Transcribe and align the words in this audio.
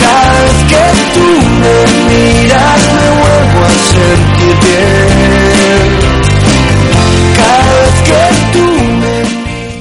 Cada 0.00 0.42
vez 0.42 0.58
que 0.68 0.84
tú 1.14 1.26
me 1.60 1.76
miras 2.08 2.80
me 2.94 3.08
vuelvo 3.20 3.60
a 3.64 3.70
sentir 3.92 4.56
bien. 4.64 5.88
Cada 7.36 7.72
vez 7.80 7.96
que 8.08 8.22
tú 8.52 8.66
me 9.00 9.14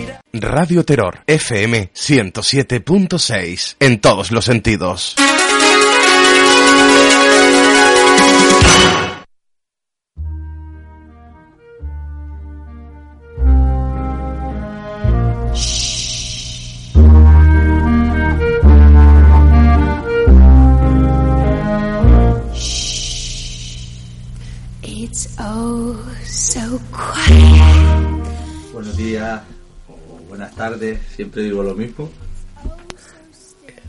miras. 0.03 0.21
Radio 0.33 0.83
Terror 0.83 1.13
FM 1.27 1.91
107.6 1.93 3.75
en 3.79 3.99
todos 3.99 4.31
los 4.31 4.45
sentidos. 4.45 5.15
Tardes, 30.57 30.99
siempre 31.15 31.43
digo 31.43 31.61
lo 31.61 31.75
mismo. 31.75 32.09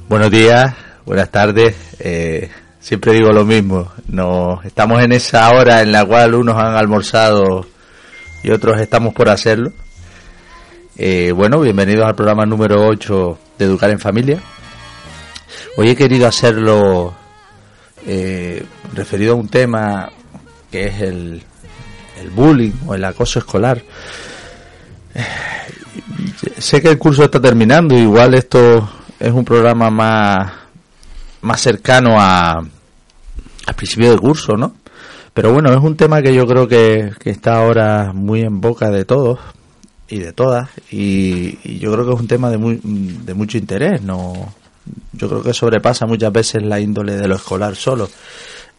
Buenos 0.07 0.31
días, 0.31 0.75
buenas 1.07 1.31
tardes, 1.31 1.75
eh, 1.99 2.51
siempre 2.79 3.15
digo 3.15 3.31
lo 3.31 3.47
mismo. 3.47 3.91
No, 4.07 4.61
estamos 4.63 5.03
en 5.03 5.13
esa 5.13 5.49
hora 5.51 5.81
en 5.81 5.93
la 5.93 6.05
cual 6.05 6.35
unos 6.35 6.57
han 6.57 6.77
almorzado 6.77 7.67
y 8.43 8.51
otros 8.51 8.79
estamos 8.83 9.15
por 9.15 9.31
hacerlo. 9.31 9.73
Eh, 10.99 11.33
bueno, 11.33 11.59
bienvenidos 11.61 12.05
al 12.07 12.15
programa 12.15 12.45
número 12.45 12.87
8 12.87 13.39
de 13.59 13.65
Educar 13.65 13.89
en 13.89 13.99
Familia. 13.99 14.39
Hoy 15.79 15.89
he 15.89 15.97
querido 15.97 16.27
hacerlo 16.27 17.15
eh, 18.07 18.63
referido 18.93 19.33
a 19.33 19.37
un 19.37 19.49
tema 19.49 20.11
que 20.71 20.89
es 20.89 21.01
el, 21.01 21.43
el 22.21 22.31
bullying 22.31 22.73
o 22.87 22.95
el 22.95 23.05
acoso 23.05 23.39
escolar. 23.39 23.83
Sé 26.59 26.81
que 26.81 26.89
el 26.89 26.99
curso 26.99 27.25
está 27.25 27.41
terminando, 27.41 27.97
igual 27.99 28.35
esto 28.35 28.89
es 29.19 29.33
un 29.33 29.45
programa 29.45 29.91
más, 29.91 30.53
más 31.41 31.61
cercano 31.61 32.17
a, 32.19 32.53
al 33.67 33.75
principio 33.75 34.11
del 34.11 34.21
curso, 34.21 34.57
¿no? 34.57 34.77
Pero 35.35 35.53
bueno, 35.53 35.73
es 35.73 35.83
un 35.83 35.97
tema 35.97 36.23
que 36.23 36.35
yo 36.35 36.47
creo 36.47 36.69
que, 36.69 37.13
que 37.19 37.31
está 37.31 37.59
ahora 37.59 38.13
muy 38.13 38.43
en 38.43 38.61
boca 38.61 38.91
de 38.91 39.05
todos 39.05 39.39
y 40.09 40.19
de 40.19 40.33
todas 40.33 40.71
y, 40.91 41.59
y 41.65 41.79
yo 41.79 41.93
creo 41.93 42.07
que 42.07 42.15
es 42.15 42.21
un 42.21 42.29
tema 42.29 42.51
de, 42.51 42.59
muy, 42.59 42.81
de 42.83 43.35
mucho 43.35 43.59
interés, 43.59 44.03
no 44.03 44.55
yo 45.13 45.29
creo 45.29 45.43
que 45.43 45.53
sobrepasa 45.53 46.07
muchas 46.07 46.33
veces 46.33 46.63
la 46.63 46.81
índole 46.81 47.17
de 47.17 47.29
lo 47.29 47.37
escolar 47.37 47.77
solo. 47.77 48.09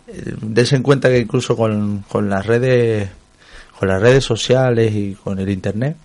Eh, 0.07 0.35
Dese 0.41 0.75
en 0.75 0.83
cuenta 0.83 1.09
que 1.09 1.19
incluso 1.19 1.55
con, 1.55 2.03
con 2.07 2.29
las 2.29 2.45
redes 2.45 3.09
con 3.77 3.87
las 3.87 4.01
redes 4.01 4.25
sociales 4.25 4.93
y 4.93 5.13
con 5.15 5.39
el 5.39 5.49
internet 5.49 5.95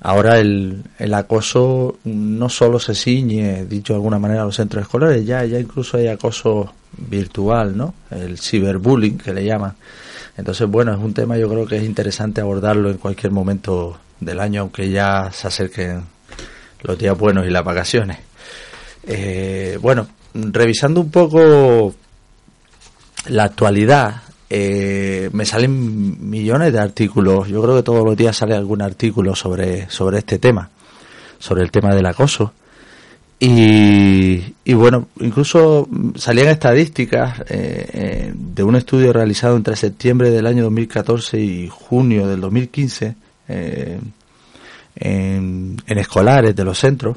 ahora 0.00 0.38
el, 0.38 0.82
el 0.98 1.14
acoso 1.14 1.98
no 2.04 2.48
solo 2.48 2.78
se 2.78 2.94
ciñe, 2.94 3.66
dicho 3.66 3.92
de 3.92 3.98
alguna 3.98 4.18
manera, 4.18 4.42
a 4.42 4.46
los 4.46 4.56
centros 4.56 4.82
escolares, 4.82 5.24
ya, 5.26 5.44
ya 5.44 5.58
incluso 5.58 5.96
hay 5.96 6.08
acoso 6.08 6.72
virtual, 6.96 7.76
¿no? 7.76 7.94
El 8.10 8.38
ciberbullying 8.38 9.18
que 9.18 9.32
le 9.32 9.44
llaman. 9.44 9.74
Entonces, 10.36 10.68
bueno, 10.68 10.92
es 10.92 10.98
un 10.98 11.14
tema 11.14 11.36
yo 11.36 11.48
creo 11.48 11.66
que 11.66 11.76
es 11.76 11.84
interesante 11.84 12.40
abordarlo 12.40 12.90
en 12.90 12.98
cualquier 12.98 13.32
momento 13.32 13.98
del 14.20 14.40
año, 14.40 14.62
aunque 14.62 14.90
ya 14.90 15.30
se 15.32 15.48
acerquen 15.48 16.04
los 16.82 16.98
días 16.98 17.18
buenos 17.18 17.46
y 17.46 17.50
las 17.50 17.64
vacaciones. 17.64 18.18
Eh, 19.04 19.78
bueno, 19.80 20.06
revisando 20.34 21.00
un 21.00 21.10
poco 21.10 21.94
la 23.26 23.44
actualidad, 23.44 24.22
eh, 24.50 25.30
me 25.32 25.44
salen 25.44 26.30
millones 26.30 26.72
de 26.72 26.80
artículos. 26.80 27.48
Yo 27.48 27.62
creo 27.62 27.76
que 27.76 27.82
todos 27.82 28.04
los 28.04 28.16
días 28.16 28.36
sale 28.36 28.54
algún 28.54 28.82
artículo 28.82 29.34
sobre, 29.34 29.88
sobre 29.90 30.18
este 30.18 30.38
tema, 30.38 30.70
sobre 31.38 31.62
el 31.62 31.70
tema 31.70 31.94
del 31.94 32.06
acoso. 32.06 32.52
Y, 33.40 34.74
bueno, 34.74 35.08
incluso 35.20 35.88
salían 36.16 36.48
estadísticas 36.48 37.40
eh, 37.48 37.88
eh, 37.92 38.32
de 38.34 38.62
un 38.64 38.74
estudio 38.74 39.12
realizado 39.12 39.56
entre 39.56 39.76
septiembre 39.76 40.30
del 40.30 40.46
año 40.46 40.64
2014 40.64 41.38
y 41.38 41.68
junio 41.68 42.26
del 42.26 42.40
2015 42.40 43.14
eh, 43.48 44.00
en 44.96 45.76
escolares 45.86 46.56
de 46.56 46.64
los 46.64 46.78
centros. 46.78 47.16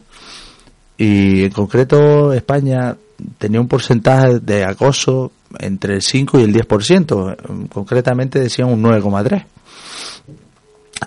Y 0.96 1.46
en 1.46 1.52
concreto 1.52 2.34
España 2.34 2.96
tenía 3.40 3.60
un 3.60 3.68
porcentaje 3.68 4.40
de 4.40 4.64
acoso 4.64 5.32
entre 5.60 5.96
el 5.96 6.02
5 6.02 6.40
y 6.40 6.44
el 6.44 6.54
10%, 6.54 7.70
concretamente 7.70 8.40
decían 8.40 8.70
un 8.70 8.84
9,3%. 8.84 9.46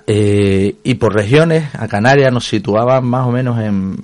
Eh, 0.06 0.77
y 0.82 0.94
por 0.94 1.15
regiones, 1.15 1.75
a 1.75 1.88
Canarias 1.88 2.32
nos 2.32 2.47
situaban 2.47 3.06
más 3.06 3.27
o 3.27 3.31
menos 3.31 3.60
en, 3.60 3.97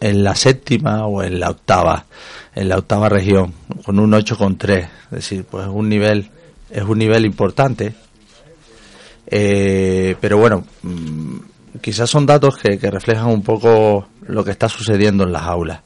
en 0.00 0.24
la 0.24 0.34
séptima 0.34 1.06
o 1.06 1.22
en 1.22 1.40
la 1.40 1.50
octava, 1.50 2.06
en 2.54 2.68
la 2.68 2.78
octava 2.78 3.08
región, 3.08 3.52
con 3.84 3.98
un 3.98 4.12
8,3%. 4.12 4.88
Es 5.06 5.10
decir, 5.10 5.44
pues 5.44 5.66
un 5.66 5.88
nivel, 5.88 6.30
es 6.70 6.82
un 6.82 6.98
nivel 6.98 7.24
importante. 7.24 7.94
Eh, 9.26 10.16
pero 10.20 10.38
bueno, 10.38 10.64
mm, 10.82 11.36
quizás 11.80 12.08
son 12.08 12.24
datos 12.24 12.56
que, 12.56 12.78
que 12.78 12.90
reflejan 12.90 13.26
un 13.26 13.42
poco 13.42 14.08
lo 14.26 14.44
que 14.44 14.50
está 14.50 14.68
sucediendo 14.68 15.24
en 15.24 15.32
las 15.32 15.42
aulas. 15.42 15.80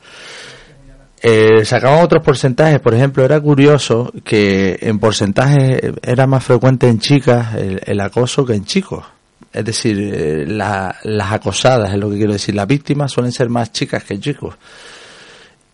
Eh, 1.25 1.65
sacaban 1.65 2.03
otros 2.05 2.23
porcentajes, 2.25 2.81
por 2.81 2.95
ejemplo, 2.95 3.25
era 3.25 3.41
curioso 3.41 4.13
que 4.25 4.77
en 4.81 4.99
porcentajes 4.99 5.81
era 6.03 6.27
más 6.27 6.43
frecuente 6.45 6.89
en 6.89 6.99
chicas 6.99 7.55
el, 7.55 8.01
acoso 8.01 8.45
que 8.45 8.55
en 8.55 8.65
chicos. 8.65 9.05
Es 9.53 9.65
decir, 9.65 9.99
eh, 10.01 10.45
la- 10.49 10.97
las 11.05 11.33
acosadas, 11.33 11.93
es 11.93 11.99
lo 11.99 12.11
que 12.11 12.17
quiero 12.17 12.33
decir, 12.33 12.55
las 12.57 12.67
víctimas 12.67 13.13
suelen 13.13 13.31
ser 13.31 13.49
más 13.51 13.71
chicas 13.71 14.03
que 14.03 14.19
chicos. 14.19 14.55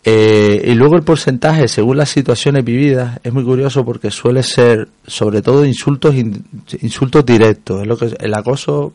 Eh, 0.03 0.61
y 0.67 0.73
luego 0.75 0.95
el 0.95 1.03
porcentaje, 1.03 1.67
según 1.67 1.97
las 1.97 2.09
situaciones 2.09 2.63
vividas, 2.63 3.19
es 3.23 3.33
muy 3.33 3.43
curioso 3.43 3.83
porque 3.83 4.11
suele 4.11 4.43
ser, 4.43 4.87
sobre 5.05 5.41
todo, 5.41 5.65
insultos 5.65 6.15
in- 6.15 6.43
insultos 6.81 7.25
directos. 7.25 7.81
Es 7.81 7.87
lo 7.87 7.97
que 7.97 8.15
el 8.19 8.33
acoso 8.33 8.93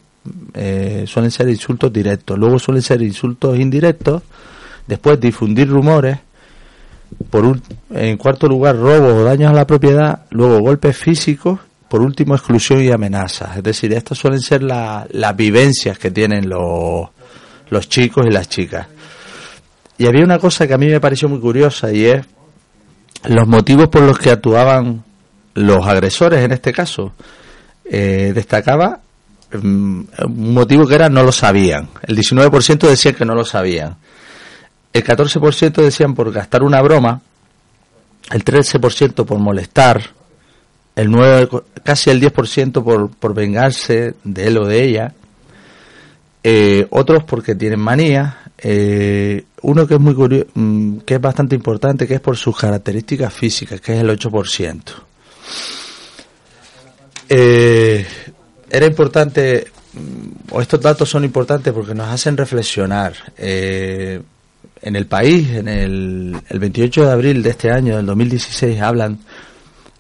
eh, 0.54 1.04
suelen 1.06 1.30
ser 1.30 1.48
insultos 1.48 1.92
directos. 1.92 2.38
Luego 2.38 2.58
suelen 2.58 2.82
ser 2.82 3.02
insultos 3.02 3.58
indirectos. 3.58 4.22
Después 4.86 5.20
difundir 5.20 5.68
rumores. 5.68 6.18
Por 7.30 7.44
un- 7.44 7.62
en 7.90 8.16
cuarto 8.16 8.46
lugar, 8.48 8.76
robos 8.76 9.12
o 9.12 9.24
daños 9.24 9.50
a 9.50 9.54
la 9.54 9.66
propiedad. 9.66 10.22
Luego 10.30 10.60
golpes 10.60 10.96
físicos. 10.96 11.58
Por 11.88 12.00
último, 12.02 12.34
exclusión 12.34 12.82
y 12.82 12.90
amenazas. 12.90 13.56
Es 13.56 13.62
decir, 13.62 13.92
estas 13.92 14.18
suelen 14.18 14.40
ser 14.40 14.62
la- 14.62 15.06
las 15.10 15.36
vivencias 15.36 15.98
que 15.98 16.10
tienen 16.10 16.48
los, 16.48 17.08
los 17.70 17.88
chicos 17.88 18.26
y 18.26 18.30
las 18.30 18.48
chicas. 18.48 18.86
Y 19.98 20.06
había 20.06 20.24
una 20.24 20.38
cosa 20.40 20.66
que 20.66 20.74
a 20.74 20.78
mí 20.78 20.86
me 20.88 21.00
pareció 21.00 21.28
muy 21.28 21.38
curiosa 21.38 21.92
y 21.92 22.04
es 22.06 22.26
los 23.26 23.46
motivos 23.46 23.88
por 23.88 24.02
los 24.02 24.18
que 24.18 24.30
actuaban 24.30 25.04
los 25.54 25.86
agresores 25.86 26.40
en 26.44 26.50
este 26.52 26.72
caso. 26.72 27.12
Eh, 27.84 28.32
destacaba 28.34 29.00
mm, 29.52 30.00
un 30.26 30.54
motivo 30.54 30.86
que 30.86 30.96
era 30.96 31.08
no 31.08 31.22
lo 31.22 31.30
sabían. 31.30 31.88
El 32.02 32.16
19% 32.16 32.88
decían 32.88 33.14
que 33.14 33.24
no 33.24 33.34
lo 33.34 33.44
sabían. 33.44 33.96
El 34.94 35.02
14% 35.02 35.82
decían 35.82 36.14
por 36.14 36.32
gastar 36.32 36.62
una 36.62 36.80
broma. 36.80 37.20
El 38.30 38.44
13% 38.44 39.26
por 39.26 39.38
molestar. 39.40 40.02
El 40.94 41.10
9, 41.10 41.48
casi 41.82 42.10
el 42.10 42.22
10% 42.22 42.84
por, 42.84 43.10
por 43.10 43.34
vengarse 43.34 44.14
de 44.22 44.46
él 44.46 44.56
o 44.56 44.66
de 44.66 44.84
ella. 44.84 45.12
Eh, 46.44 46.86
otros 46.90 47.24
porque 47.24 47.56
tienen 47.56 47.80
manía. 47.80 48.38
Eh, 48.56 49.44
uno 49.62 49.86
que 49.88 49.94
es 49.94 50.00
muy 50.00 50.14
curioso, 50.14 50.46
que 51.04 51.14
es 51.14 51.20
bastante 51.20 51.56
importante, 51.56 52.06
que 52.06 52.14
es 52.14 52.20
por 52.20 52.36
sus 52.36 52.56
características 52.56 53.34
físicas, 53.34 53.80
que 53.80 53.94
es 53.94 54.00
el 54.00 54.08
8%. 54.08 54.80
Eh, 57.28 58.06
era 58.70 58.86
importante 58.86 59.66
mm, 59.92 60.52
o 60.52 60.60
estos 60.60 60.80
datos 60.80 61.08
son 61.08 61.24
importantes 61.24 61.72
porque 61.72 61.94
nos 61.94 62.06
hacen 62.08 62.36
reflexionar. 62.36 63.14
Eh, 63.36 64.22
en 64.84 64.96
el 64.96 65.06
país, 65.06 65.50
en 65.50 65.66
el, 65.68 66.36
el 66.48 66.58
28 66.58 67.06
de 67.06 67.12
abril 67.12 67.42
de 67.42 67.50
este 67.50 67.70
año, 67.72 67.96
del 67.96 68.06
2016, 68.06 68.80
hablan 68.80 69.18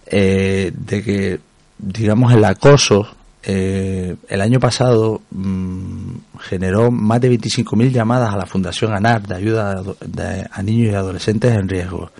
eh, 0.06 0.70
de 0.74 1.02
que, 1.02 1.40
digamos, 1.78 2.32
el 2.34 2.44
acoso 2.44 3.08
eh, 3.46 4.16
el 4.28 4.40
año 4.40 4.58
pasado 4.58 5.20
mm, 5.30 6.12
generó 6.40 6.90
más 6.90 7.20
de 7.20 7.30
25.000 7.38 7.90
llamadas 7.92 8.32
a 8.32 8.38
la 8.38 8.46
Fundación 8.46 8.94
ANAR 8.94 9.26
de 9.26 9.34
ayuda 9.34 9.82
de- 10.00 10.46
a 10.50 10.62
niños 10.62 10.92
y 10.92 10.94
adolescentes 10.94 11.52
en 11.54 11.68
riesgo 11.68 12.10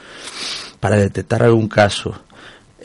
para 0.81 0.97
detectar 0.97 1.43
algún 1.43 1.69
caso. 1.69 2.15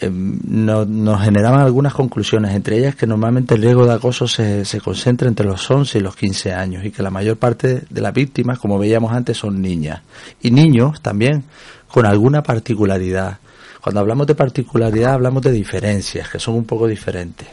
No- 0.01 0.85
nos 0.85 1.21
generaban 1.21 1.61
algunas 1.61 1.93
conclusiones, 1.93 2.53
entre 2.55 2.77
ellas 2.77 2.95
que 2.95 3.05
normalmente 3.07 3.55
el 3.55 3.61
riesgo 3.61 3.85
de 3.85 3.93
acoso 3.93 4.27
se, 4.27 4.63
se 4.65 4.79
concentra 4.79 5.27
entre 5.27 5.45
los 5.45 5.69
11 5.69 5.97
y 5.97 6.01
los 6.01 6.15
15 6.15 6.53
años 6.53 6.85
y 6.85 6.91
que 6.91 7.03
la 7.03 7.09
mayor 7.09 7.37
parte 7.37 7.83
de 7.89 8.01
las 8.01 8.13
víctimas, 8.13 8.59
como 8.59 8.79
veíamos 8.79 9.11
antes, 9.11 9.37
son 9.37 9.61
niñas. 9.61 10.01
Y 10.41 10.51
niños 10.51 11.01
también 11.01 11.43
con 11.89 12.05
alguna 12.05 12.43
particularidad. 12.43 13.39
Cuando 13.81 13.99
hablamos 14.01 14.27
de 14.27 14.35
particularidad 14.35 15.13
hablamos 15.13 15.41
de 15.41 15.51
diferencias, 15.51 16.29
que 16.29 16.39
son 16.39 16.55
un 16.55 16.65
poco 16.65 16.87
diferentes. 16.87 17.47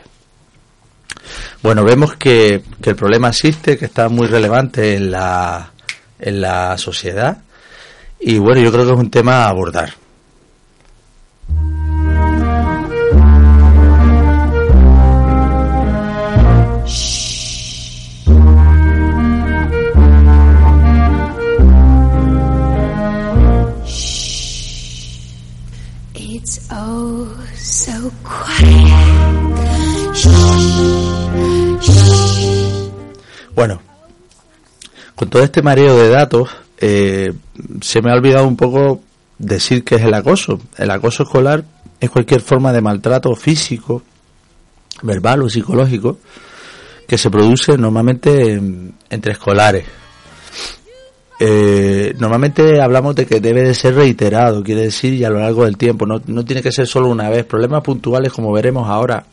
Bueno, 1.63 1.85
vemos 1.85 2.15
que, 2.17 2.63
que 2.81 2.91
el 2.91 2.97
problema 2.97 3.29
existe, 3.29 3.77
que 3.77 3.87
está 3.87 4.09
muy 4.09 4.27
relevante 4.29 4.95
en 4.97 5.11
la, 5.11 5.73
en 6.21 6.41
la 6.41 6.77
sociedad 6.79 7.39
y 8.21 8.39
bueno, 8.39 8.61
yo 8.61 8.71
creo 8.73 8.87
que 8.87 8.93
es 8.93 8.99
un 8.99 9.11
tema 9.11 9.45
a 9.45 9.49
abordar. 9.49 9.93
Bueno, 33.57 33.81
con 35.15 35.29
todo 35.31 35.43
este 35.43 35.63
mareo 35.63 35.97
de 35.97 36.11
datos, 36.11 36.51
eh, 36.79 37.33
se 37.81 38.03
me 38.03 38.11
ha 38.13 38.15
olvidado 38.15 38.47
un 38.47 38.57
poco 38.57 39.01
decir 39.39 39.83
qué 39.83 39.97
es 39.97 40.03
el 40.03 40.15
acoso. 40.15 40.61
El 40.77 40.91
acoso 40.91 41.23
escolar 41.23 41.65
es 41.99 42.11
cualquier 42.11 42.43
forma 42.43 42.73
de 42.73 42.83
maltrato 42.83 43.35
físico, 43.35 44.03
verbal 45.03 45.43
o 45.43 45.49
psicológico 45.49 46.19
que 47.09 47.17
se 47.19 47.31
produce 47.31 47.79
normalmente 47.79 48.53
en- 48.53 48.95
entre 49.09 49.33
escolares. 49.33 49.87
Eh, 51.39 52.15
normalmente 52.19 52.81
hablamos 52.81 53.15
de 53.15 53.27
que 53.27 53.41
debe 53.41 53.63
de 53.63 53.75
ser 53.75 53.95
reiterado, 53.95 54.63
quiere 54.63 54.83
decir, 54.83 55.13
y 55.15 55.25
a 55.25 55.31
lo 55.31 55.39
largo 55.39 55.65
del 55.65 55.77
tiempo, 55.77 56.07
no, 56.07 56.21
no 56.27 56.45
tiene 56.45 56.63
que 56.63 56.73
ser 56.73 56.87
solo 56.87 57.09
una 57.09 57.29
vez. 57.31 57.45
Problemas 57.45 57.83
puntuales, 57.83 58.33
como 58.33 58.53
veremos 58.53 58.89
ahora, 58.89 59.25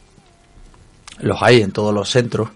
los 1.19 1.41
hay 1.41 1.61
en 1.61 1.71
todos 1.71 1.93
los 1.93 2.09
centros, 2.09 2.49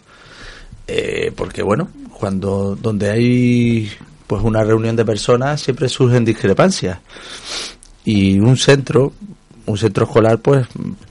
eh, 0.88 1.32
porque 1.36 1.62
bueno, 1.64 1.90
cuando 2.20 2.76
donde 2.76 3.10
hay 3.10 3.92
pues 4.26 4.44
una 4.44 4.64
reunión 4.64 4.96
de 4.96 5.06
personas 5.06 5.62
siempre 5.62 5.88
surgen 5.90 6.26
discrepancias 6.26 7.00
y 8.04 8.40
un 8.40 8.58
centro, 8.58 9.14
un 9.66 9.78
centro 9.78 10.06
escolar, 10.06 10.40
pues 10.40 10.68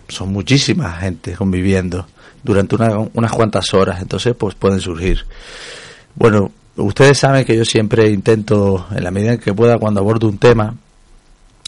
son 0.08 0.32
muchísimas 0.32 1.00
gente 1.00 1.32
conviviendo 1.32 2.06
durante 2.42 2.74
una- 2.74 3.08
unas 3.14 3.32
cuantas 3.32 3.72
horas, 3.74 4.00
entonces 4.02 4.34
pues 4.38 4.54
pueden 4.54 4.80
surgir. 4.80 5.24
Bueno, 6.14 6.50
ustedes 6.76 7.18
saben 7.18 7.44
que 7.44 7.56
yo 7.56 7.64
siempre 7.64 8.10
intento, 8.10 8.86
en 8.94 9.02
la 9.04 9.10
medida 9.10 9.32
en 9.34 9.38
que 9.40 9.52
pueda, 9.54 9.78
cuando 9.78 10.00
abordo 10.00 10.28
un 10.28 10.38
tema, 10.38 10.74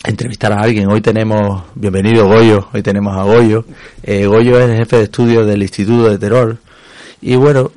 entrevistar 0.05 0.53
a 0.53 0.61
alguien. 0.61 0.89
Hoy 0.89 1.01
tenemos, 1.01 1.65
bienvenido 1.75 2.27
Goyo, 2.29 2.69
hoy 2.73 2.83
tenemos 2.83 3.17
a 3.17 3.23
Goyo. 3.25 3.65
Eh, 4.03 4.27
Goyo 4.27 4.59
es 4.61 4.71
el 4.71 4.77
jefe 4.77 4.97
de 4.99 5.03
estudio 5.05 5.45
del 5.45 5.63
Instituto 5.63 6.09
de 6.09 6.19
Terror. 6.19 6.59
Y 7.21 7.37
bueno, 7.37 7.73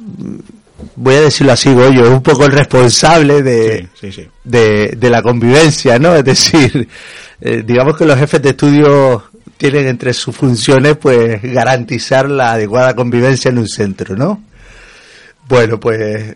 voy 0.95 1.15
a 1.15 1.21
decirlo 1.21 1.53
así, 1.53 1.73
Goyo, 1.73 2.03
es 2.03 2.09
un 2.09 2.21
poco 2.23 2.45
el 2.45 2.51
responsable 2.51 3.41
de, 3.43 3.87
Sí, 3.99 4.11
sí, 4.11 4.21
sí. 4.23 4.27
de, 4.43 4.89
de 4.97 5.09
la 5.09 5.21
convivencia, 5.21 5.97
¿no? 5.99 6.15
Es 6.15 6.23
decir, 6.23 6.87
eh, 7.41 7.63
digamos 7.65 7.97
que 7.97 8.05
los 8.05 8.17
jefes 8.19 8.41
de 8.41 8.49
estudio 8.51 9.23
tienen 9.57 9.87
entre 9.87 10.13
sus 10.13 10.35
funciones, 10.35 10.97
pues, 10.97 11.41
garantizar 11.41 12.29
la 12.29 12.53
adecuada 12.53 12.95
convivencia 12.95 13.49
en 13.49 13.59
un 13.59 13.67
centro, 13.67 14.15
¿no? 14.15 14.43
Bueno, 15.47 15.79
pues, 15.79 15.99
eh, 15.99 16.35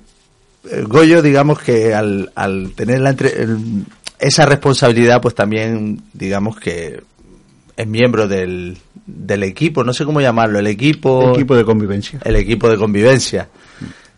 Goyo, 0.88 1.22
digamos 1.22 1.60
que 1.60 1.94
al, 1.94 2.32
al 2.36 2.74
tener 2.76 3.00
la 3.00 3.12
entre- 3.12 3.42
el- 3.42 3.86
esa 4.20 4.46
responsabilidad, 4.46 5.22
pues 5.22 5.36
también, 5.36 6.02
digamos 6.14 6.58
que 6.60 7.02
es 7.78 7.88
miembro 7.88 8.28
del, 8.28 8.78
del 9.06 9.44
equipo, 9.44 9.84
no 9.84 9.94
sé 9.94 10.06
cómo 10.06 10.22
llamarlo, 10.22 10.60
el 10.60 10.68
equipo 10.68 11.34
Equipo 11.34 11.56
de 11.56 11.64
convivencia. 11.64 12.20
el 12.24 12.36
equipo 12.36 12.70
de 12.70 12.78
convivencia, 12.78 13.50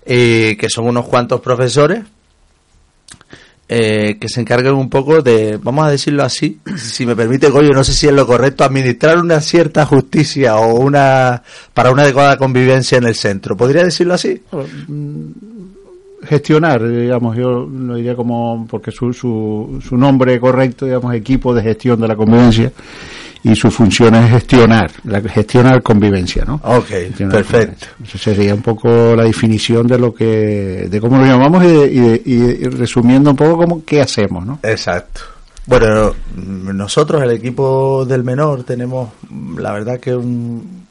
eh, 0.05 0.55
que 0.59 0.69
son 0.69 0.85
unos 0.85 1.05
cuantos 1.07 1.41
profesores 1.41 2.03
eh, 3.69 4.17
que 4.17 4.29
se 4.29 4.39
encargan 4.39 4.75
un 4.75 4.89
poco 4.89 5.21
de, 5.21 5.59
vamos 5.61 5.85
a 5.85 5.91
decirlo 5.91 6.23
así, 6.23 6.57
si 6.77 7.05
me 7.05 7.17
permite 7.17 7.49
Goyo, 7.49 7.73
no 7.73 7.83
sé 7.83 7.91
si 7.91 8.07
es 8.07 8.13
lo 8.13 8.25
correcto, 8.25 8.63
administrar 8.63 9.17
una 9.17 9.41
cierta 9.41 9.85
justicia 9.85 10.55
o 10.55 10.75
una 10.75 11.43
para 11.73 11.91
una 11.91 12.03
adecuada 12.03 12.37
convivencia 12.37 12.97
en 12.97 13.03
el 13.03 13.15
centro. 13.15 13.57
¿Podría 13.57 13.83
decirlo 13.83 14.13
así? 14.13 14.41
Gestionar, 16.23 16.87
digamos, 16.89 17.35
yo 17.35 17.67
lo 17.69 17.95
diría 17.95 18.15
como, 18.15 18.65
porque 18.69 18.91
su, 18.91 19.11
su, 19.11 19.83
su 19.85 19.97
nombre 19.97 20.39
correcto, 20.39 20.85
digamos, 20.85 21.13
equipo 21.13 21.53
de 21.53 21.61
gestión 21.61 21.99
de 21.99 22.07
la 22.07 22.15
convivencia, 22.15 22.71
y 23.43 23.55
su 23.55 23.69
función 23.71 24.15
es 24.15 24.29
gestionar, 24.31 24.91
la, 25.03 25.21
gestionar 25.21 25.81
convivencia, 25.83 26.43
¿no? 26.45 26.55
Ok, 26.63 26.85
Gestionar 26.87 27.35
perfecto. 27.37 27.85
Esa 28.03 28.17
sería 28.17 28.53
un 28.53 28.61
poco 28.61 29.15
la 29.15 29.23
definición 29.23 29.87
de 29.87 29.97
lo 29.99 30.13
que, 30.13 30.87
de 30.89 31.01
cómo 31.01 31.17
lo 31.17 31.25
llamamos 31.25 31.63
y, 31.63 31.67
de- 31.67 31.91
y 31.93 31.99
de- 31.99 32.21
y 32.25 32.63
resumiendo 32.69 33.29
un 33.31 33.35
poco 33.35 33.57
cómo 33.57 33.83
qué 33.85 34.01
hacemos, 34.01 34.45
¿no? 34.45 34.59
Exacto. 34.63 35.21
Bueno, 35.65 36.13
nosotros, 36.35 37.21
el 37.21 37.31
equipo 37.31 38.05
del 38.05 38.23
menor, 38.23 38.63
tenemos, 38.63 39.09
la 39.57 39.73
verdad 39.73 39.99
que 39.99 40.15
un, 40.15 40.85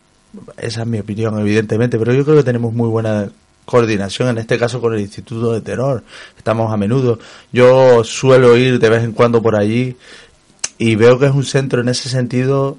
esa 0.58 0.82
es 0.82 0.86
mi 0.86 0.98
opinión, 0.98 1.38
evidentemente, 1.40 1.98
pero 1.98 2.12
yo 2.12 2.24
creo 2.24 2.36
que 2.36 2.42
tenemos 2.42 2.74
muy 2.74 2.88
buena 2.88 3.26
coordinación, 3.64 4.28
en 4.28 4.38
este 4.38 4.58
caso 4.58 4.80
con 4.80 4.94
el 4.94 5.00
Instituto 5.00 5.52
de 5.52 5.60
Terror. 5.60 6.04
Estamos 6.36 6.72
a 6.72 6.76
menudo. 6.76 7.18
Yo 7.52 8.04
suelo 8.04 8.56
ir 8.56 8.78
de 8.78 8.88
vez 8.90 9.02
en 9.02 9.12
cuando 9.12 9.42
por 9.42 9.56
allí 9.56 9.96
y 10.78 10.94
veo 10.96 11.18
que 11.18 11.26
es 11.26 11.32
un 11.32 11.44
centro 11.44 11.80
en 11.80 11.88
ese 11.88 12.08
sentido, 12.08 12.76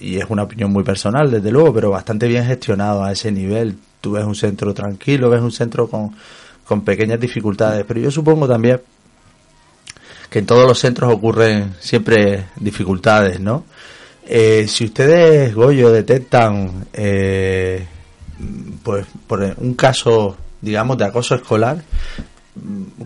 y 0.00 0.16
es 0.16 0.26
una 0.28 0.44
opinión 0.44 0.72
muy 0.72 0.84
personal, 0.84 1.30
desde 1.30 1.50
luego, 1.50 1.72
pero 1.72 1.90
bastante 1.90 2.28
bien 2.28 2.44
gestionado 2.46 3.02
a 3.02 3.12
ese 3.12 3.32
nivel. 3.32 3.76
Tú 4.00 4.12
ves 4.12 4.24
un 4.24 4.34
centro 4.34 4.74
tranquilo, 4.74 5.30
ves 5.30 5.40
un 5.40 5.52
centro 5.52 5.88
con, 5.88 6.14
con 6.64 6.82
pequeñas 6.82 7.18
dificultades, 7.18 7.84
pero 7.86 8.00
yo 8.00 8.10
supongo 8.10 8.46
también 8.46 8.80
que 10.28 10.40
en 10.40 10.46
todos 10.46 10.66
los 10.66 10.78
centros 10.78 11.12
ocurren 11.12 11.74
siempre 11.80 12.46
dificultades, 12.56 13.40
¿no? 13.40 13.64
Eh, 14.26 14.66
si 14.68 14.86
ustedes, 14.86 15.54
Goyo, 15.54 15.92
detectan, 15.92 16.86
eh, 16.92 17.86
pues, 18.82 19.06
por 19.26 19.54
un 19.58 19.74
caso, 19.74 20.36
digamos, 20.60 20.98
de 20.98 21.04
acoso 21.04 21.34
escolar, 21.34 21.82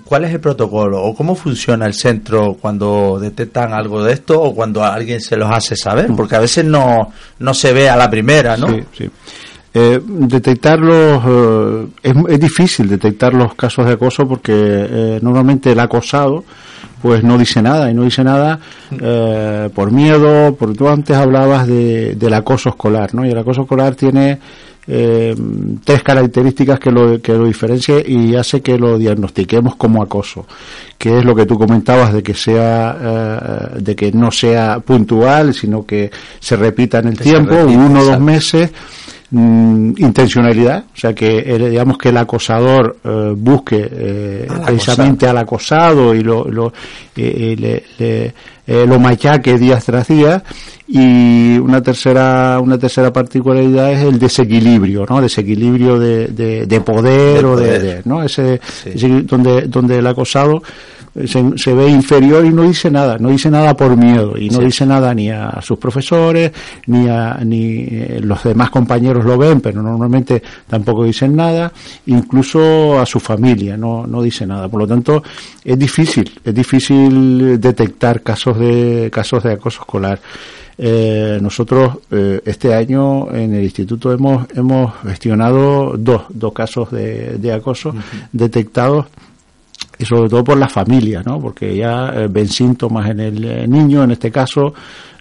¿cuál 0.04 0.24
es 0.24 0.32
el 0.32 0.40
protocolo 0.40 1.02
o 1.02 1.14
cómo 1.14 1.34
funciona 1.34 1.86
el 1.86 1.94
centro 1.94 2.56
cuando 2.60 3.18
detectan 3.20 3.72
algo 3.72 4.02
de 4.02 4.12
esto 4.12 4.40
o 4.40 4.54
cuando 4.54 4.84
alguien 4.84 5.20
se 5.20 5.36
los 5.36 5.50
hace 5.50 5.76
saber? 5.76 6.08
Porque 6.16 6.36
a 6.36 6.40
veces 6.40 6.64
no, 6.64 7.12
no 7.38 7.54
se 7.54 7.72
ve 7.72 7.88
a 7.88 7.96
la 7.96 8.10
primera, 8.10 8.56
¿no? 8.56 8.68
Sí, 8.68 8.84
sí. 8.96 9.10
Eh, 9.74 10.00
detectarlos, 10.02 11.22
eh, 12.02 12.14
es, 12.28 12.40
difícil 12.40 12.88
detectar 12.88 13.34
los 13.34 13.54
casos 13.54 13.86
de 13.86 13.92
acoso 13.92 14.26
porque 14.26 14.52
eh, 14.54 15.18
normalmente 15.22 15.72
el 15.72 15.80
acosado 15.80 16.44
pues 17.00 17.22
no 17.22 17.38
dice 17.38 17.62
nada 17.62 17.90
y 17.90 17.94
no 17.94 18.04
dice 18.04 18.24
nada 18.24 18.58
eh, 18.90 19.70
por 19.74 19.90
miedo, 19.90 20.54
porque 20.56 20.76
tú 20.76 20.88
antes 20.88 21.16
hablabas 21.16 21.66
de, 21.66 22.14
del 22.14 22.34
acoso 22.34 22.70
escolar, 22.70 23.14
¿no? 23.14 23.24
Y 23.24 23.30
el 23.30 23.38
acoso 23.38 23.62
escolar 23.62 23.94
tiene 23.94 24.38
eh, 24.90 25.36
tres 25.84 26.02
características 26.02 26.80
que 26.80 26.90
lo, 26.90 27.20
que 27.20 27.34
lo 27.34 27.44
diferencia 27.44 27.96
y 28.04 28.34
hace 28.34 28.62
que 28.62 28.78
lo 28.78 28.96
diagnostiquemos 28.96 29.76
como 29.76 30.02
acoso, 30.02 30.46
que 30.96 31.18
es 31.18 31.24
lo 31.26 31.34
que 31.34 31.44
tú 31.44 31.58
comentabas 31.58 32.12
de 32.14 32.22
que 32.22 32.32
sea, 32.32 32.96
eh, 32.98 33.80
de 33.80 33.94
que 33.94 34.10
no 34.12 34.30
sea 34.30 34.80
puntual, 34.80 35.52
sino 35.52 35.84
que 35.84 36.10
se 36.40 36.56
repita 36.56 37.00
en 37.00 37.08
el 37.08 37.18
Que 37.18 37.24
tiempo, 37.24 37.54
repita, 37.54 37.78
uno 37.78 38.00
o 38.00 38.04
dos 38.04 38.20
meses, 38.20 38.70
mm, 39.30 39.92
intencionalidad, 39.98 40.84
o 40.94 40.98
sea 40.98 41.14
que 41.14 41.42
digamos 41.70 41.98
que 41.98 42.08
el 42.10 42.16
acosador 42.16 42.96
eh, 43.04 43.34
busque 43.36 43.88
eh, 43.90 44.46
Al 44.48 44.64
precisamente 44.64 45.26
al 45.26 45.38
acosado 45.38 46.14
y 46.14 46.20
lo 46.22 46.44
lo, 46.50 46.68
eh, 47.16 47.52
eh, 47.52 47.56
le- 47.58 47.84
le- 47.98 48.34
eh, 48.66 48.84
lo 48.86 48.98
machaque 48.98 49.56
día 49.58 49.78
tras 49.78 50.08
día 50.08 50.42
y 50.86 51.56
una 51.58 51.82
tercera 51.82 52.58
una 52.60 52.78
tercera 52.78 53.12
particularidad 53.12 53.92
es 53.92 54.02
el 54.04 54.18
desequilibrio, 54.18 55.06
¿no? 55.08 55.20
Desequilibrio 55.20 55.98
de, 55.98 56.28
de, 56.28 56.66
de 56.66 56.80
poder 56.80 57.40
De 57.42 57.44
o 57.46 57.56
de, 57.56 57.66
poder. 57.66 57.82
de- 57.82 58.02
¿no? 58.04 58.22
Ese, 58.22 58.60
Sí. 58.82 58.90
ese- 58.94 59.22
donde 59.22 59.62
donde 59.62 59.98
el 59.98 60.06
acosado 60.06 60.62
se, 61.26 61.44
se 61.56 61.74
ve 61.74 61.88
inferior 61.88 62.44
y 62.44 62.50
no 62.50 62.62
dice 62.62 62.90
nada, 62.90 63.18
no 63.18 63.28
dice 63.30 63.50
nada 63.50 63.76
por 63.76 63.96
miedo 63.96 64.36
y 64.38 64.48
no 64.50 64.58
Sí. 64.58 64.64
dice 64.66 64.86
nada 64.86 65.14
ni 65.14 65.30
a 65.30 65.60
sus 65.62 65.78
profesores 65.78 66.52
ni 66.86 67.08
a 67.08 67.38
ni 67.44 67.86
eh, 67.90 68.20
los 68.22 68.42
demás 68.44 68.70
compañeros 68.70 69.24
lo 69.24 69.36
ven, 69.38 69.60
pero 69.60 69.82
normalmente 69.82 70.42
tampoco 70.68 71.04
dicen 71.04 71.34
nada, 71.34 71.72
incluso 72.06 72.98
a 73.00 73.06
su 73.06 73.18
familia 73.20 73.76
no 73.76 74.06
no 74.06 74.22
dice 74.22 74.46
nada. 74.46 74.68
Por 74.68 74.80
lo 74.80 74.86
tanto, 74.86 75.22
es 75.64 75.78
difícil, 75.78 76.30
es 76.44 76.54
difícil 76.54 77.60
detectar 77.60 78.22
casos 78.22 78.58
de 78.58 79.10
casos 79.12 79.42
de 79.42 79.52
acoso 79.52 79.80
escolar. 79.80 80.20
Eh, 80.80 81.40
nosotros 81.42 81.98
eh, 82.12 82.40
este 82.44 82.72
año 82.72 83.32
en 83.34 83.52
el 83.54 83.64
instituto 83.64 84.12
hemos 84.12 84.46
hemos 84.54 84.92
gestionado 85.04 85.96
dos 85.98 86.22
dos 86.28 86.52
casos 86.52 86.92
de, 86.92 87.36
de 87.38 87.52
acoso 87.52 87.92
detectados 88.32 89.06
y 89.98 90.04
sobre 90.04 90.28
todo 90.28 90.44
por 90.44 90.56
la 90.58 90.68
familia, 90.68 91.22
¿no? 91.24 91.40
Porque 91.40 91.76
ya 91.76 92.12
eh, 92.14 92.28
ven 92.30 92.48
síntomas 92.48 93.10
en 93.10 93.20
el 93.20 93.44
eh, 93.44 93.66
niño, 93.66 94.04
en 94.04 94.12
este 94.12 94.30
caso, 94.30 94.72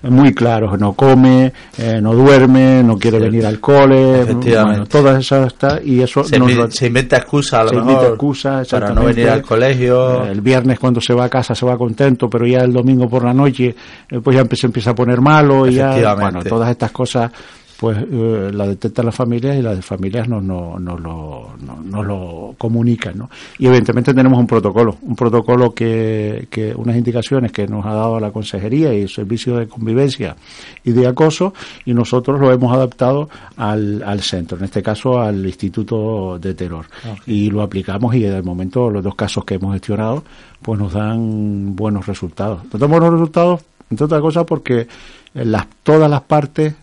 eh, 0.03 0.09
muy 0.09 0.33
claros, 0.33 0.79
no 0.79 0.93
come, 0.93 1.51
eh, 1.77 1.99
no 2.01 2.13
duerme, 2.13 2.83
no 2.83 2.97
quiere 2.97 3.17
Cierto. 3.17 3.31
venir 3.31 3.45
al 3.47 3.59
cole, 3.59 4.21
Efectivamente. 4.21 4.61
bueno, 4.69 4.85
todas 4.85 5.19
esas 5.19 5.47
está, 5.47 5.79
y 5.83 6.01
eso 6.01 6.23
Se, 6.23 6.37
nos 6.37 6.81
inventa 6.83 7.17
excusa 7.17 7.61
a 7.61 7.63
lo 7.63 7.69
se 7.69 7.75
mejor 7.77 7.91
invita 7.91 8.07
excusa, 8.09 8.63
para 8.69 8.93
no 8.93 9.05
venir 9.05 9.29
al 9.29 9.41
colegio. 9.41 10.23
El 10.25 10.41
viernes 10.41 10.77
cuando 10.77 11.01
se 11.01 11.13
va 11.13 11.25
a 11.25 11.29
casa 11.29 11.55
se 11.55 11.65
va 11.65 11.77
contento, 11.77 12.29
pero 12.29 12.45
ya 12.45 12.59
el 12.59 12.71
domingo 12.71 13.09
por 13.09 13.23
la 13.23 13.33
noche 13.33 13.75
pues 14.23 14.35
ya 14.35 14.45
se 14.55 14.67
empieza 14.67 14.91
a 14.91 14.95
poner 14.95 15.19
malo 15.19 15.67
y 15.67 15.73
ya, 15.75 16.13
bueno, 16.13 16.43
todas 16.43 16.69
estas 16.69 16.91
cosas 16.91 17.31
pues 17.79 17.97
eh, 18.11 18.51
la 18.53 18.67
detectan 18.67 19.05
las 19.05 19.15
familias 19.15 19.55
y 19.57 19.61
las 19.61 19.85
familias 19.85 20.27
nos, 20.27 20.43
no, 20.43 20.79
nos 20.79 20.99
lo, 20.99 21.49
no- 21.61 21.81
nos 21.83 22.05
lo 22.05 22.55
comunican, 22.57 23.17
¿no? 23.17 23.29
Y 23.59 23.67
evidentemente 23.67 24.13
tenemos 24.13 24.39
un 24.39 24.47
protocolo, 24.47 24.97
un 25.03 25.15
protocolo 25.15 25.73
que, 25.73 26.47
que 26.49 26.73
unas 26.75 26.95
indicaciones 26.97 27.51
que 27.51 27.67
nos 27.67 27.85
ha 27.85 27.93
dado 27.93 28.19
la 28.19 28.31
consejería 28.31 28.93
y 28.93 29.01
el 29.01 29.09
servicio 29.09 29.57
de 29.57 29.67
convivencia 29.67 30.35
y 30.83 30.91
de 30.91 31.07
acoso 31.07 31.53
y 31.85 31.93
nosotros 31.93 32.39
lo 32.39 32.51
hemos 32.51 32.73
adaptado 32.73 33.29
al, 33.57 34.01
al 34.03 34.21
centro, 34.21 34.57
en 34.57 34.63
este 34.65 34.81
caso 34.81 35.19
al 35.19 35.45
Instituto 35.45 36.39
de 36.39 36.53
Terror. 36.55 36.85
Y 37.27 37.49
lo 37.51 37.61
aplicamos 37.61 38.15
y 38.15 38.21
de 38.21 38.41
momento 38.41 38.89
los 38.89 39.03
dos 39.03 39.15
casos 39.15 39.45
que 39.45 39.55
hemos 39.55 39.73
gestionado 39.73 40.23
pues 40.61 40.79
nos 40.79 40.93
dan 40.93 41.75
buenos 41.75 42.07
resultados. 42.07 42.61
Nos 42.71 42.79
dan 42.81 42.89
buenos 42.89 43.11
resultados, 43.11 43.61
entre 43.91 44.05
otras 44.05 44.21
cosas, 44.21 44.45
porque 44.45 44.87
las, 45.35 45.67
todas 45.83 46.09
las 46.09 46.21
partes 46.21 46.73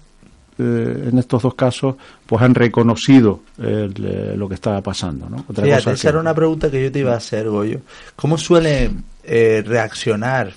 eh, 0.58 1.08
en 1.10 1.18
estos 1.18 1.42
dos 1.42 1.54
casos 1.54 1.96
pues 2.26 2.42
han 2.42 2.54
reconocido 2.54 3.40
el, 3.58 3.94
eh, 4.04 4.34
lo 4.36 4.48
que 4.48 4.54
estaba 4.54 4.80
pasando. 4.80 5.28
¿no? 5.28 5.44
Otra 5.48 5.64
Fíjate, 5.64 5.82
cosa 5.84 5.92
esa 5.94 6.02
que- 6.02 6.08
era 6.08 6.20
una 6.20 6.34
pregunta 6.34 6.70
que 6.70 6.82
yo 6.82 6.92
te 6.92 6.98
iba 7.00 7.12
a 7.12 7.16
hacer, 7.16 7.48
Goyo. 7.48 7.80
¿Cómo 8.16 8.38
suele 8.38 8.90
eh, 9.24 9.62
reaccionar, 9.66 10.52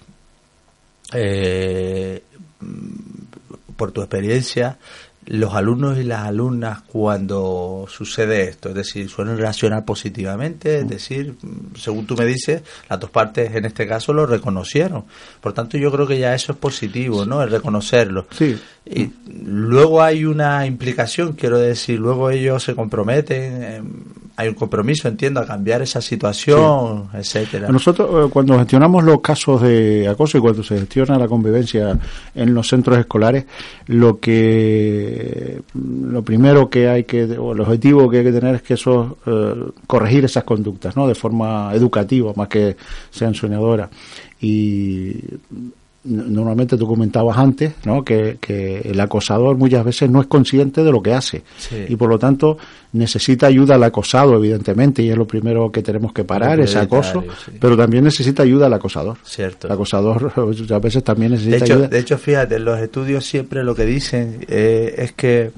eh, 1.14 2.22
por 3.76 3.92
tu 3.92 4.02
experiencia, 4.02 4.78
los 5.28 5.54
alumnos 5.54 5.98
y 5.98 6.04
las 6.04 6.26
alumnas 6.26 6.82
cuando 6.82 7.86
sucede 7.90 8.44
esto? 8.44 8.70
Es 8.70 8.76
decir, 8.76 9.10
suelen 9.10 9.38
reaccionar 9.38 9.86
positivamente, 9.86 10.80
es 10.80 10.90
decir, 10.90 11.36
según 11.76 12.06
tú 12.06 12.16
me 12.16 12.26
dices, 12.26 12.64
las 12.90 13.00
dos 13.00 13.10
partes 13.10 13.54
en 13.56 13.66
este 13.66 13.88
caso 13.88 14.14
lo 14.14 14.26
reconocieron. 14.26 15.06
Por 15.42 15.54
tanto, 15.54 15.78
yo 15.78 15.92
creo 15.92 16.08
que 16.08 16.18
ya 16.20 16.34
eso 16.34 16.54
es 16.54 16.58
positivo, 16.58 17.26
¿no? 17.26 17.42
El 17.42 17.52
reconocerlo. 17.52 18.28
Sí. 18.32 18.58
Y 18.86 19.12
luego 19.44 20.02
hay 20.02 20.26
una 20.26 20.66
implicación, 20.66 21.34
quiero 21.34 21.58
decir, 21.58 22.00
luego 22.00 22.30
ellos 22.30 22.64
se 22.64 22.74
comprometen, 22.74 23.64
eh, 23.64 23.82
hay 24.40 24.48
un 24.50 24.54
compromiso, 24.54 25.08
entiendo, 25.08 25.40
a 25.40 25.46
cambiar 25.48 25.82
esa 25.82 26.00
situación, 26.00 27.10
etcétera. 27.12 27.70
Nosotros, 27.70 28.28
eh, 28.28 28.30
cuando 28.32 28.56
gestionamos 28.60 29.04
los 29.04 29.20
casos 29.20 29.64
de 29.64 30.08
acoso 30.08 30.38
y 30.38 30.42
cuando 30.42 30.64
se 30.64 30.78
gestiona 30.78 31.18
la 31.18 31.28
convivencia 31.28 31.98
en 32.36 32.54
los 32.54 32.68
centros 32.68 33.00
escolares, 33.00 33.46
lo 33.88 34.20
que 34.20 35.62
lo 35.74 36.22
primero 36.22 36.70
que 36.70 36.88
hay 36.88 37.04
que, 37.06 37.24
o 37.38 37.54
el 37.54 37.62
objetivo 37.62 38.08
que 38.10 38.20
hay 38.20 38.24
que 38.26 38.32
tener 38.32 38.56
es 38.56 38.62
que 38.62 38.76
eso, 38.76 39.18
eh, 39.26 39.56
corregir 39.88 40.24
esas 40.26 40.44
conductas, 40.44 40.96
¿no? 40.96 41.08
De 41.08 41.16
forma 41.16 41.72
educativa, 41.74 42.32
más 42.36 42.48
que 42.48 42.78
sancionadora. 43.10 43.90
Y 44.40 45.14
n- 45.52 45.72
normalmente 46.08 46.78
tú 46.78 46.88
comentabas 46.88 47.38
antes, 47.38 47.74
¿no? 47.86 48.04
Que, 48.04 48.38
que 48.40 48.80
el 48.86 49.00
acosador 49.00 49.58
muchas 49.58 49.84
veces 49.86 50.10
no 50.10 50.22
es 50.22 50.28
consciente 50.28 50.84
de 50.84 50.92
lo 50.92 51.02
que 51.02 51.14
hace 51.14 51.44
Sí. 51.58 51.86
y 51.90 51.96
por 51.96 52.10
lo 52.10 52.18
tanto 52.18 52.58
necesita 52.94 53.48
ayuda 53.48 53.76
al 53.76 53.84
acosado, 53.84 54.36
evidentemente, 54.36 55.04
y 55.04 55.10
es 55.10 55.18
lo 55.18 55.28
primero 55.28 55.72
que 55.72 55.84
tenemos 55.84 56.14
que 56.14 56.24
parar, 56.24 56.60
ese 56.60 56.80
acoso, 56.80 57.24
sí. 57.46 57.52
pero 57.60 57.76
también 57.78 58.04
necesita 58.06 58.44
ayuda 58.44 58.68
al 58.68 58.74
acosador. 58.74 59.18
Cierto. 59.24 59.68
El 59.68 59.74
acosador 59.74 60.32
muchas 60.48 60.82
veces 60.82 61.04
también 61.04 61.32
De 61.32 61.38
necesita 61.38 61.66
hecho, 61.66 61.74
ayuda. 61.74 61.88
de 61.90 62.00
hecho, 62.00 62.18
fíjate, 62.18 62.56
en 62.56 62.66
los 62.66 62.80
estudios 62.80 63.26
siempre 63.26 63.64
lo 63.64 63.76
que 63.76 63.86
dicen 63.86 64.46
eh, 64.48 64.96
es 64.98 65.12
que 65.12 65.52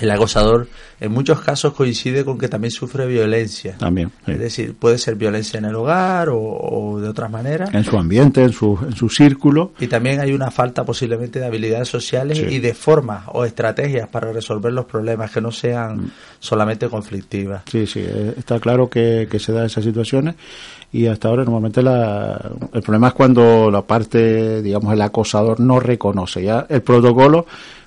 el 0.00 0.10
acosador 0.10 0.66
en 1.00 1.12
muchos 1.12 1.40
casos 1.40 1.72
coincide 1.74 2.24
con 2.24 2.36
que 2.38 2.48
también 2.48 2.70
sufre 2.72 3.06
violencia. 3.06 3.76
También, 3.78 4.10
sí. 4.26 4.32
Es 4.32 4.38
decir, 4.40 4.74
puede 4.74 4.98
ser 4.98 5.14
violencia 5.14 5.58
en 5.58 5.66
el 5.66 5.74
hogar 5.76 6.30
o, 6.30 6.38
o 6.40 7.00
de 7.00 7.08
otras 7.08 7.30
maneras. 7.30 7.72
En 7.72 7.84
su 7.84 7.96
ambiente, 7.96 8.42
en 8.42 8.52
su, 8.52 8.78
en 8.84 8.96
su 8.96 9.08
círculo. 9.08 9.72
Y 9.78 9.86
también 9.86 10.20
hay 10.20 10.32
una 10.32 10.50
falta 10.50 10.84
posiblemente 10.84 11.38
de 11.38 11.46
habilidades 11.46 11.88
sociales 11.88 12.38
Sí. 12.38 12.46
y 12.48 12.58
de 12.58 12.74
formas 12.74 13.24
o 13.32 13.44
estrategias 13.44 14.08
para 14.08 14.32
resolver 14.32 14.72
los 14.72 14.84
problemas 14.86 15.30
que 15.30 15.40
no 15.40 15.48
Mm. 15.48 15.52
sean 15.52 16.10
solamente 16.40 16.88
conflictivas. 16.88 17.62
Sí, 17.70 17.86
sí, 17.86 18.00
eh, 18.04 18.34
está 18.36 18.58
claro 18.58 18.88
que, 18.90 19.28
que 19.30 19.38
se 19.38 19.52
da 19.52 19.64
esas 19.64 19.84
situaciones 19.84 20.34
y 20.92 21.06
hasta 21.06 21.28
ahora 21.28 21.44
normalmente 21.44 21.82
la, 21.82 22.40
el 22.72 22.82
problema 22.82 23.08
es 23.08 23.14
cuando 23.14 23.70
la 23.70 23.82
parte, 23.82 24.60
digamos, 24.62 24.92
el 24.92 25.00
acosador 25.02 25.60
no 25.60 25.78
reconoce. 25.80 26.42
Ya 26.42 26.66
el 26.68 26.82
protocolo, 26.82 27.46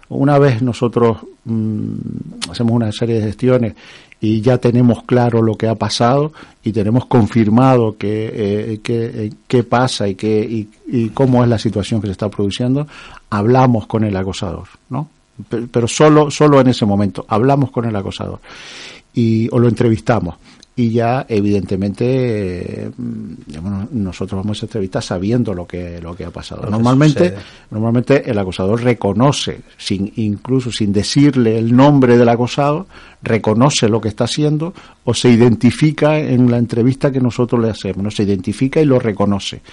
una 0.10 0.38
vez 0.40 0.62
nosotros 0.62 1.18
mm, 1.46 2.52
hacemos 2.52 2.74
una 2.74 2.92
serie 2.92 3.16
de 3.20 3.26
gestiones 3.28 3.76
y 4.20 4.42
ya 4.42 4.58
tenemos 4.58 5.04
claro 5.04 5.42
lo 5.42 5.56
que 5.56 5.68
ha 5.68 5.76
pasado 5.76 6.32
y 6.64 6.72
tenemos 6.72 7.06
confirmado 7.06 7.98
que, 7.98 8.32
eh, 8.34 8.80
que, 8.82 9.06
eh, 9.26 9.34
qué 9.48 9.64
pasa 9.64 10.08
y, 10.08 10.16
qué, 10.16 10.68
y, 10.88 11.10
cómo 11.10 11.44
es 11.44 11.50
la 11.50 11.60
situación 11.60 12.02
que 12.02 12.08
se 12.08 12.14
está 12.14 12.30
produciendo, 12.30 12.88
hablamos 13.30 13.86
con 13.88 14.04
el 14.04 14.16
acosador, 14.18 14.68
¿no? 14.90 15.10
Pe- 15.50 15.68
Pero 15.72 15.88
solo, 15.88 16.32
solo 16.32 16.60
en 16.60 16.68
ese 16.68 16.86
momento, 16.86 17.26
hablamos 17.28 17.70
con 17.70 17.86
el 17.86 17.96
acosador 17.96 18.40
y, 19.14 19.48
o 19.52 19.60
lo 19.60 19.68
entrevistamos. 19.68 20.36
Y 20.80 20.92
ya, 20.92 21.26
evidentemente, 21.28 22.06
eh, 22.86 22.92
nosotros 23.90 24.40
vamos 24.40 24.62
a 24.62 24.68
entrevistar 24.68 25.02
sabiendo 25.02 25.56
lo 25.56 25.66
que, 25.66 26.00
lo 26.00 26.16
que 26.16 26.24
ha 26.24 26.30
pasado. 26.30 26.62
Lo 26.66 26.70
normalmente, 26.70 27.34
normalmente 27.72 28.30
el 28.30 28.38
acosador 28.38 28.84
reconoce, 28.84 29.62
sin, 29.76 30.14
incluso 30.18 30.72
sin 30.72 30.94
decirle 30.94 31.58
el 31.58 31.76
nombre 31.76 32.16
del 32.16 32.30
acosado, 32.30 32.86
reconoce 33.24 33.90
lo 33.90 34.00
que 34.00 34.10
está 34.10 34.26
haciendo 34.26 34.76
o 35.04 35.16
se 35.16 35.32
identifica 35.32 36.20
en 36.20 36.52
la 36.52 36.60
entrevista 36.60 37.12
que 37.12 37.22
nosotros 37.22 37.60
le 37.60 37.72
hacemos, 37.72 38.04
¿no? 38.04 38.12
se 38.12 38.22
identifica 38.22 38.80
y 38.80 38.86
lo 38.86 39.00
reconoce. 39.00 39.64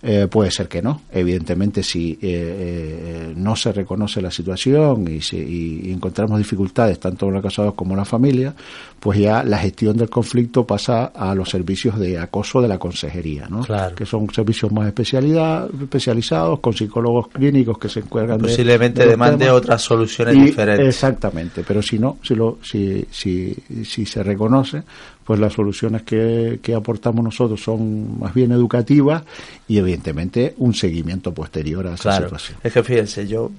Eh, 0.00 0.28
puede 0.30 0.52
ser 0.52 0.68
que 0.68 0.80
no. 0.80 1.02
Evidentemente, 1.10 1.82
si 1.82 2.12
eh, 2.12 2.18
eh, 2.22 3.34
no 3.36 3.56
se 3.56 3.72
reconoce 3.72 4.22
la 4.22 4.30
situación 4.30 5.08
y, 5.08 5.20
si, 5.20 5.38
y 5.38 5.92
encontramos 5.92 6.38
dificultades 6.38 7.00
tanto 7.00 7.26
en 7.26 7.34
los 7.34 7.42
casados 7.42 7.74
como 7.74 7.94
en 7.94 7.98
la 7.98 8.04
familia, 8.04 8.54
pues 9.00 9.18
ya 9.20 9.44
la 9.44 9.58
gestión 9.58 9.96
del 9.96 10.10
conflicto 10.10 10.66
pasa 10.66 11.06
a 11.06 11.34
los 11.34 11.48
servicios 11.48 11.98
de 11.98 12.18
acoso 12.18 12.60
de 12.60 12.66
la 12.68 12.78
consejería, 12.78 13.46
¿no? 13.48 13.60
Claro. 13.62 13.94
que 13.94 14.04
son 14.04 14.28
servicios 14.34 14.72
más 14.72 14.86
especialidad, 14.88 15.68
especializados 15.80 16.58
con 16.60 16.72
psicólogos 16.74 17.28
clínicos 17.28 17.78
que 17.78 17.88
se 17.88 18.00
encuentran 18.00 18.38
Posiblemente 18.40 19.02
de 19.04 19.10
demande 19.10 19.44
temas. 19.44 19.58
otras 19.60 19.82
soluciones 19.82 20.34
Y- 20.36 20.40
diferentes. 20.40 20.86
Exactamente, 20.88 21.62
pero 21.66 21.80
si 21.80 21.98
no, 21.98 22.18
si, 22.22 22.34
lo, 22.34 22.58
si, 22.62 23.04
si, 23.10 23.54
si 23.84 24.04
se 24.04 24.22
reconoce, 24.22 24.82
pues 25.24 25.38
las 25.38 25.52
soluciones 25.52 26.02
que, 26.02 26.58
que 26.62 26.74
aportamos 26.74 27.22
nosotros 27.24 27.62
son 27.62 28.18
más 28.18 28.34
bien 28.34 28.50
educativas 28.50 29.22
y 29.68 29.78
evidentemente 29.78 30.54
un 30.58 30.74
seguimiento 30.74 31.32
posterior 31.32 31.86
a 31.86 31.94
esa 31.94 32.02
Claro, 32.02 32.24
situación. 32.26 32.58
es 32.64 32.72
que 32.72 32.82
fíjense, 32.82 33.26
yo 33.28 33.50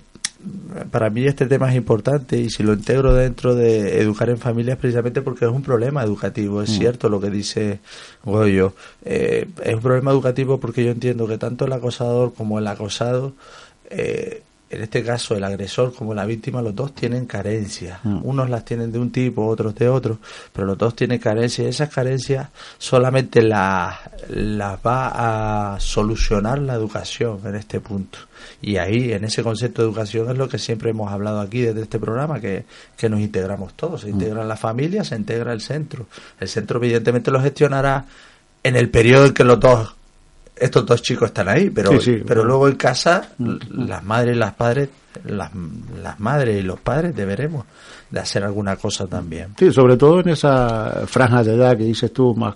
para 0.92 1.10
mí 1.10 1.26
este 1.26 1.48
tema 1.48 1.70
es 1.70 1.76
importante 1.76 2.38
y 2.38 2.50
si 2.50 2.64
lo 2.64 2.74
integro 2.74 3.14
dentro 3.14 3.56
de 3.56 4.00
educar 4.02 4.30
en 4.30 4.38
familias 4.38 4.78
precisamente 4.78 5.22
porque 5.22 5.46
es 5.46 5.52
un 5.52 5.62
problema 5.62 6.04
educativo, 6.04 6.60
Mm. 6.60 6.64
es 6.64 6.70
cierto 6.78 7.10
lo 7.10 7.20
que 7.20 7.30
dice 7.30 7.80
Goyo, 8.24 8.74
Eh, 9.04 9.48
es 9.64 9.76
un 9.76 9.82
problema 9.82 10.12
educativo 10.12 10.60
porque 10.60 10.84
yo 10.86 10.92
entiendo 10.92 11.28
que 11.28 11.38
tanto 11.38 11.66
el 11.66 11.74
acosador 11.74 12.34
como 12.34 12.58
el 12.60 12.68
acosado 12.68 13.34
eh, 13.90 14.44
en 14.70 14.84
este 14.84 15.04
caso 15.04 15.36
el 15.36 15.44
agresor 15.44 15.94
como 15.94 16.14
la 16.14 16.26
víctima, 16.26 16.62
los 16.62 16.76
dos 16.76 16.94
tienen 16.94 17.26
carencias. 17.26 18.00
Mm. 18.04 18.20
Unos 18.24 18.50
las 18.50 18.64
tienen 18.66 18.92
de 18.92 19.00
un 19.00 19.12
tipo, 19.12 19.46
otros 19.48 19.74
de 19.76 19.90
otro, 19.90 20.20
pero 20.54 20.68
los 20.68 20.78
dos 20.78 20.96
tienen 20.96 21.20
carencias 21.20 21.66
y 21.66 21.70
esas 21.70 21.90
carencias 21.90 22.50
solamente 22.78 23.42
las, 23.42 23.96
las 24.30 24.80
va 24.86 25.74
a 25.74 25.80
solucionar 25.80 26.60
la 26.60 26.76
educación 26.76 27.40
en 27.46 27.56
este 27.56 27.80
punto. 27.80 28.20
Y 28.62 28.78
ahí, 28.78 29.12
en 29.12 29.24
ese 29.24 29.42
concepto 29.42 29.82
de 29.82 29.88
educación, 29.88 30.30
es 30.30 30.38
lo 30.38 30.48
que 30.48 30.60
siempre 30.60 30.92
hemos 30.92 31.12
hablado 31.12 31.40
aquí 31.40 31.62
desde 31.62 31.82
este 31.82 32.00
programa, 32.00 32.40
que, 32.40 32.66
que 32.96 33.10
nos 33.10 33.20
integramos 33.20 33.74
todos. 33.74 34.02
Se 34.02 34.10
integra 34.10 34.44
la 34.44 34.58
familia, 34.58 35.04
se 35.04 35.16
integra 35.16 35.52
el 35.52 35.62
centro. 35.62 36.06
El 36.40 36.48
centro, 36.48 36.78
evidentemente, 36.78 37.32
lo 37.32 37.42
gestionará 37.42 38.06
en 38.64 38.76
el 38.76 38.90
periodo 38.90 39.26
en 39.28 39.34
que 39.34 39.44
los 39.44 39.60
dos 39.60 39.96
estos 40.60 40.86
dos 40.86 41.02
chicos 41.02 41.28
están 41.30 41.48
ahí, 41.50 41.70
pero, 41.70 41.92
Sí, 41.94 42.00
sí. 42.18 42.24
pero 42.26 42.44
luego 42.44 42.68
en 42.68 42.76
casa 42.76 43.30
las 43.72 44.04
madres 44.04 44.36
y 44.36 44.40
las 44.40 44.54
padres, 44.54 44.90
las, 45.26 45.52
las 46.02 46.20
madres 46.20 46.60
y 46.60 46.62
los 46.64 46.80
padres 46.80 47.16
deberemos 47.16 47.66
de 48.10 48.20
hacer 48.20 48.44
alguna 48.44 48.76
cosa 48.76 49.08
también. 49.08 49.50
Sí, 49.58 49.72
sobre 49.72 49.98
todo 49.98 50.20
en 50.22 50.30
esa 50.30 51.04
franja 51.06 51.44
de 51.44 51.56
edad 51.56 51.78
que 51.78 51.84
dices 51.84 52.12
tú, 52.12 52.34
más 52.36 52.56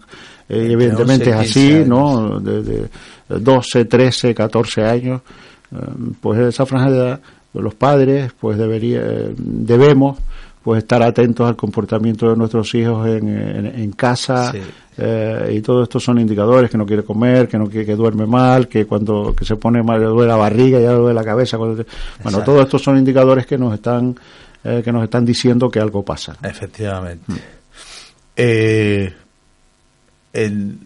eh, 0.50 0.68
evidentemente 0.72 1.30
es 1.30 1.36
11 1.36 1.38
y 1.38 1.50
así, 1.50 1.68
15 1.70 1.86
¿no? 1.90 2.40
De, 2.40 2.62
de 2.64 2.90
12, 3.30 3.86
13, 3.86 4.34
14 4.36 4.82
años, 4.84 5.22
eh, 5.72 5.78
pues 6.20 6.40
esa 6.40 6.66
franja 6.66 6.92
de 6.92 6.98
edad, 6.98 7.20
pues 7.52 7.64
los 7.64 7.76
padres, 7.76 8.32
pues 8.40 8.58
debería, 8.58 9.00
eh, 9.02 9.34
debemos, 9.38 10.18
pues 10.64 10.80
estar 10.84 11.04
atentos 11.04 11.48
al 11.48 11.56
comportamiento 11.56 12.30
de 12.30 12.36
nuestros 12.38 12.74
hijos 12.74 13.08
en, 13.08 13.28
en, 13.28 13.66
en 13.68 13.92
casa. 13.92 14.52
Sí. 14.52 14.60
Eh, 14.98 15.54
y 15.58 15.62
todo 15.62 15.84
esto 15.84 16.00
son 16.00 16.20
indicadores 16.20 16.70
que 16.70 16.78
no 16.78 16.86
quiere 16.86 17.04
comer, 17.04 17.48
que 17.48 17.58
no 17.58 17.68
quiere 17.70 17.86
que 17.86 17.96
duerme 17.96 18.26
mal, 18.26 18.68
que 18.68 18.86
cuando 18.86 19.36
que 19.36 19.46
se 19.46 19.56
pone 19.56 19.82
mal 19.84 20.00
le 20.00 20.06
duele 20.08 20.28
la 20.30 20.36
barriga, 20.38 20.80
ya 20.80 20.92
le 20.92 20.98
duele 20.98 21.14
la 21.16 21.24
cabeza. 21.24 21.58
cuando 21.58 21.84
te- 21.84 21.90
bueno, 22.24 22.44
todos 22.44 22.62
estos 22.64 22.82
son 22.82 22.98
indicadores 22.98 23.46
que 23.46 23.58
nos 23.58 23.74
están 23.74 24.16
eh, 24.64 24.82
que 24.84 24.92
nos 24.94 25.04
están 25.04 25.26
diciendo 25.26 25.70
que 25.70 25.80
algo 25.80 26.04
pasa. 26.04 26.36
Efectivamente. 26.42 27.34
Eh, 28.36 29.14
en, 30.34 30.80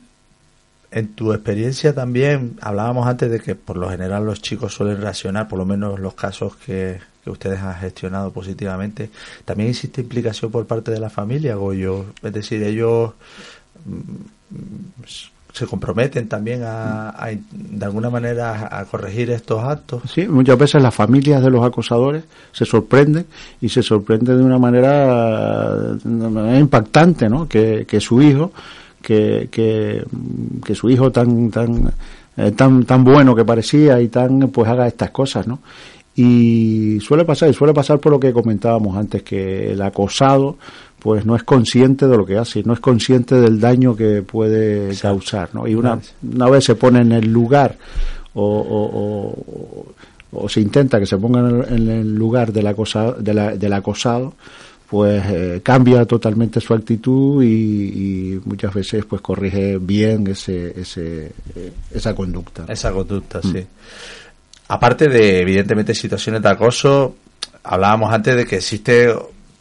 en 0.92 1.08
tu 1.14 1.32
experiencia 1.34 1.94
también, 1.94 2.58
hablábamos 2.62 3.08
antes 3.08 3.30
de 3.32 3.40
que 3.40 3.56
por 3.56 3.78
lo 3.78 3.90
general 3.90 4.26
los 4.26 4.42
chicos 4.42 4.74
suelen 4.74 5.00
reaccionar, 5.02 5.48
por 5.48 5.60
lo 5.60 5.66
menos 5.66 6.00
los 6.00 6.14
casos 6.16 6.56
que, 6.58 7.00
que 7.24 7.30
ustedes 7.30 7.60
han 7.60 7.76
gestionado 7.76 8.32
positivamente. 8.32 9.10
También 9.46 9.70
existe 9.70 10.02
implicación 10.02 10.52
por 10.52 10.66
parte 10.66 10.92
de 10.92 11.00
la 11.00 11.10
familia, 11.10 11.56
Goyo. 11.56 12.06
Es 12.24 12.34
decir, 12.34 12.64
ellos 12.64 13.12
mm, 13.12 13.57
se 15.58 15.66
comprometen 15.66 16.28
también 16.28 16.62
a, 16.64 17.30
de 17.52 17.86
alguna 17.86 18.12
manera 18.12 18.70
a 18.72 18.86
corregir 18.86 19.32
estos 19.32 19.64
actos. 19.64 20.04
Sí, 20.14 20.28
muchas 20.28 20.58
veces 20.58 20.84
las 20.84 20.94
familias 20.94 21.42
de 21.42 21.50
los 21.50 21.66
acosadores 21.66 22.26
se 22.52 22.64
sorprenden 22.64 23.26
y 23.60 23.70
se 23.70 23.82
sorprenden 23.82 24.38
de 24.38 24.44
una 24.44 24.60
manera, 24.60 25.98
manera 26.04 26.60
impactante, 26.60 27.28
¿no? 27.28 27.48
Que, 27.48 27.86
que 27.88 28.00
su 28.00 28.22
hijo, 28.22 28.52
que, 29.02 29.50
que, 29.52 30.06
que 30.64 30.76
su 30.76 30.92
hijo 30.92 31.12
tan, 31.12 31.50
tan, 31.50 31.92
eh, 32.38 32.52
tan, 32.52 32.84
tan 32.84 33.04
bueno 33.04 33.36
que 33.36 33.44
parecía 33.44 34.00
y 34.00 34.10
tan, 34.10 34.50
pues 34.50 34.70
haga 34.70 34.86
estas 34.86 35.10
cosas, 35.10 35.48
¿no? 35.48 35.60
Y 36.20 37.00
suele 37.00 37.24
pasar, 37.26 37.50
y 37.50 37.54
suele 37.54 37.74
pasar 37.74 38.00
por 38.00 38.12
lo 38.12 38.20
que 38.20 38.34
comentábamos 38.34 38.98
antes, 38.98 39.22
que 39.22 39.72
el 39.72 39.82
acosado, 39.84 40.58
pues 41.00 41.26
no 41.26 41.36
es 41.36 41.44
consciente 41.44 42.08
de 42.08 42.18
lo 42.18 42.26
que 42.26 42.38
hace, 42.38 42.64
no 42.64 42.74
es 42.74 42.80
consciente 42.80 43.36
del 43.36 43.60
daño 43.60 43.96
que 43.96 44.24
puede 44.24 44.96
causar, 44.98 45.50
¿no? 45.54 45.68
Y 45.68 45.76
una, 45.76 46.00
una 46.34 46.50
vez 46.50 46.64
se 46.66 46.74
pone 46.76 47.02
en 47.02 47.12
el 47.12 47.32
lugar 47.32 47.78
o, 48.34 48.44
o- 48.44 49.34
o- 49.38 49.86
o 50.44 50.50
se 50.50 50.60
intenta 50.60 51.00
que 51.00 51.06
se 51.06 51.18
ponga 51.18 51.40
en 51.40 51.46
el, 51.48 51.74
en 51.74 51.88
el 51.90 52.16
lugar 52.16 52.52
del 52.52 52.66
acosado, 52.68 53.14
de 53.20 53.34
la- 53.34 53.56
del 53.56 53.74
acosado 53.74 54.34
pues 54.90 55.22
eh, 55.28 55.60
cambia 55.64 56.06
totalmente 56.06 56.62
su 56.62 56.74
actitud 56.74 57.44
y, 57.44 57.48
y 58.36 58.42
muchas 58.46 58.74
veces 58.74 59.04
pues 59.06 59.22
corrige 59.22 59.78
bien 59.80 60.26
ese, 60.28 60.80
ese, 60.80 61.34
eh, 61.58 61.72
esa 61.94 62.16
conducta. 62.16 62.64
Esa 62.70 62.94
conducta, 62.94 63.42
sí. 63.42 63.66
Aparte 64.68 65.08
de, 65.08 65.42
evidentemente, 65.42 65.94
situaciones 65.94 66.42
de 66.42 66.50
acoso, 66.50 67.16
hablábamos 67.64 68.14
antes 68.14 68.36
de 68.36 68.46
que 68.46 68.58
existe 68.58 69.14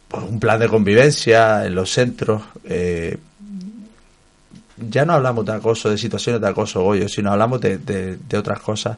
pues, 0.07 0.23
un 0.23 0.39
plan 0.39 0.59
de 0.59 0.67
convivencia 0.67 1.65
en 1.65 1.75
los 1.75 1.91
centros. 1.91 2.41
eh, 2.65 3.17
ya 4.89 5.05
no 5.05 5.13
hablamos 5.13 5.45
de 5.45 5.53
acoso, 5.53 5.89
de 5.89 5.97
situaciones 5.97 6.41
de 6.41 6.47
acoso, 6.47 6.81
Goyo, 6.83 7.07
sino 7.09 7.31
hablamos 7.31 7.59
de, 7.61 7.77
de, 7.79 8.17
de 8.29 8.37
otras 8.37 8.59
cosas. 8.59 8.97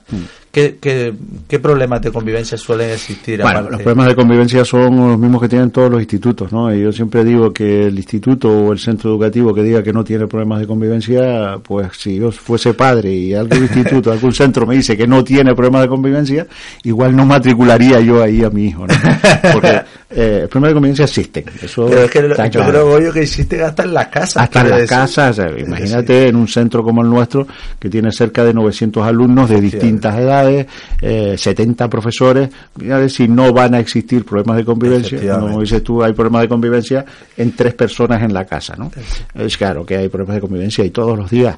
¿Qué, 0.52 0.78
qué, 0.82 1.14
qué 1.48 1.60
problemas 1.60 2.02
de 2.02 2.12
convivencia 2.12 2.58
suelen 2.58 2.90
existir? 2.92 3.42
Bueno, 3.42 3.60
aparte? 3.60 3.72
los 3.72 3.82
problemas 3.84 4.08
de 4.08 4.16
convivencia 4.16 4.66
son 4.66 4.96
los 5.12 5.20
mismos 5.20 5.42
que 5.42 5.48
tienen 5.50 5.72
todos 5.72 5.92
los 5.92 6.00
institutos, 6.02 6.52
¿no? 6.52 6.74
Y 6.74 6.82
yo 6.82 6.92
siempre 6.92 7.24
digo 7.24 7.54
que 7.54 7.88
el 7.88 7.98
instituto 7.98 8.50
o 8.50 8.74
el 8.74 8.80
centro 8.80 9.12
educativo 9.12 9.54
que 9.54 9.62
diga 9.64 9.84
que 9.84 9.94
no 9.94 10.04
tiene 10.04 10.28
problemas 10.28 10.60
de 10.60 10.68
convivencia, 10.68 11.60
pues 11.64 11.90
si 11.98 12.18
yo 12.18 12.32
fuese 12.32 12.74
padre 12.74 13.14
y 13.14 13.34
algún 13.34 13.60
instituto, 13.60 14.12
algún 14.12 14.34
centro 14.34 14.66
me 14.66 14.76
dice 14.76 14.98
que 14.98 15.08
no 15.08 15.24
tiene 15.24 15.54
problemas 15.56 15.84
de 15.84 15.88
convivencia, 15.88 16.48
igual 16.84 17.16
no 17.16 17.26
matricularía 17.26 18.00
yo 18.02 18.22
ahí 18.24 18.44
a 18.44 18.50
mi 18.50 18.66
hijo, 18.66 18.86
¿no? 18.88 18.94
Porque 19.54 19.82
eh, 20.10 20.48
problemas 20.50 20.70
de 20.72 20.74
convivencia 20.74 21.06
existen. 21.06 21.46
Eso 21.62 21.86
Pero 21.88 22.02
es 22.04 22.12
que 22.12 22.22
lo- 22.24 22.30
yo 22.30 22.50
claro. 22.50 22.70
creo, 22.72 22.90
Goyo, 22.90 23.14
que 23.14 23.22
existen 23.22 23.62
hasta 23.62 23.84
en 23.84 23.94
las 23.94 24.08
casas. 24.08 24.44
hasta 24.44 24.62
en 24.62 24.70
las 24.70 24.80
decir. 24.80 24.98
casas, 24.98 25.40
imagínate 25.70 26.28
en 26.28 26.36
un 26.36 26.48
centro 26.48 26.84
como 26.84 27.02
el 27.02 27.10
nuestro 27.10 27.48
que 27.80 27.90
tiene 27.90 28.12
cerca 28.12 28.44
de 28.44 28.54
900 28.54 29.06
alumnos 29.06 29.50
de 29.50 29.62
distintas 29.62 30.18
edades, 30.18 30.68
eh, 31.02 31.36
70 31.38 31.90
profesores, 31.90 32.50
mira 32.76 33.08
si 33.10 33.28
no 33.28 33.54
van 33.54 33.76
a 33.76 33.80
existir 33.80 34.26
problemas 34.26 34.58
de 34.58 34.66
convivencia, 34.66 35.40
como 35.40 35.62
dices 35.62 35.84
tú, 35.84 36.04
hay 36.04 36.14
problemas 36.14 36.42
de 36.44 36.50
convivencia 36.50 37.06
en 37.38 37.56
tres 37.56 37.74
personas 37.74 38.22
en 38.22 38.34
la 38.34 38.46
casa, 38.46 38.76
¿no? 38.78 38.92
Es 39.34 39.58
claro 39.58 39.86
que 39.86 39.98
hay 39.98 40.10
problemas 40.10 40.36
de 40.36 40.42
convivencia 40.42 40.84
y 40.84 40.90
todos 40.90 41.18
los 41.18 41.30
días, 41.30 41.58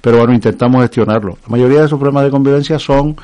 pero 0.00 0.18
bueno, 0.18 0.34
intentamos 0.34 0.82
gestionarlo. 0.82 1.38
La 1.44 1.50
mayoría 1.50 1.80
de 1.80 1.86
esos 1.86 1.98
problemas 1.98 2.24
de 2.24 2.30
convivencia 2.30 2.78
son 2.78 3.16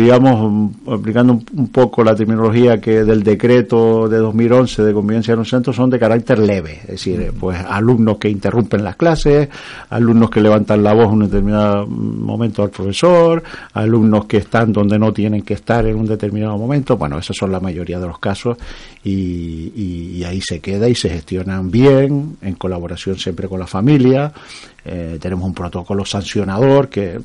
digamos, 0.00 0.50
mm, 0.86 0.90
aplicando 0.90 1.40
un, 1.56 1.68
poco 1.68 2.02
la 2.02 2.14
terminología 2.14 2.80
que 2.80 3.04
del 3.04 3.22
decreto 3.22 4.08
de 4.08 4.18
2011 4.18 4.82
de 4.82 4.92
convivencia 4.92 5.32
en 5.34 5.38
un 5.40 5.44
centro 5.44 5.72
son 5.72 5.90
de 5.90 5.98
carácter 5.98 6.38
leve, 6.38 6.80
es 6.82 6.88
decir, 6.88 7.20
eh, 7.20 7.32
pues 7.38 7.58
alumnos 7.68 8.18
que 8.18 8.28
interrumpen 8.28 8.82
las 8.82 8.96
clases, 8.96 9.48
alumnos 9.90 10.30
que 10.30 10.40
levantan 10.40 10.82
la 10.82 10.92
voz 10.94 11.06
en 11.06 11.12
un 11.12 11.20
determinado 11.24 11.86
momento 11.86 12.62
al 12.62 12.70
profesor, 12.70 13.42
alumnos 13.74 14.24
que 14.26 14.38
están 14.38 14.72
donde 14.72 14.98
no 14.98 15.12
tienen 15.12 15.42
que 15.42 15.54
estar 15.54 15.86
en 15.86 15.96
un 15.96 16.06
determinado 16.06 16.58
momento, 16.58 16.96
bueno, 16.96 17.18
esos 17.18 17.36
son 17.36 17.52
la 17.52 17.60
mayoría 17.60 18.00
de 18.00 18.06
los 18.06 18.18
casos 18.18 18.58
y, 19.04 19.10
y- 19.12 20.10
y 20.18 20.24
ahí 20.24 20.40
se 20.40 20.60
queda 20.60 20.88
y 20.88 20.94
se 20.94 21.08
gestionan 21.10 21.70
bien, 21.70 22.36
en 22.42 22.54
colaboración 22.54 23.16
siempre 23.18 23.48
con 23.48 23.60
la 23.60 23.66
familia, 23.66 24.32
eh, 24.84 25.18
tenemos 25.20 25.46
un 25.46 25.54
protocolo 25.54 26.04
sancionador 26.04 26.88
que, 26.88 27.18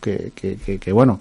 que, 0.00 0.32
que- 0.34 0.56
que- 0.56 0.78
que, 0.78 0.92
bueno, 0.92 1.20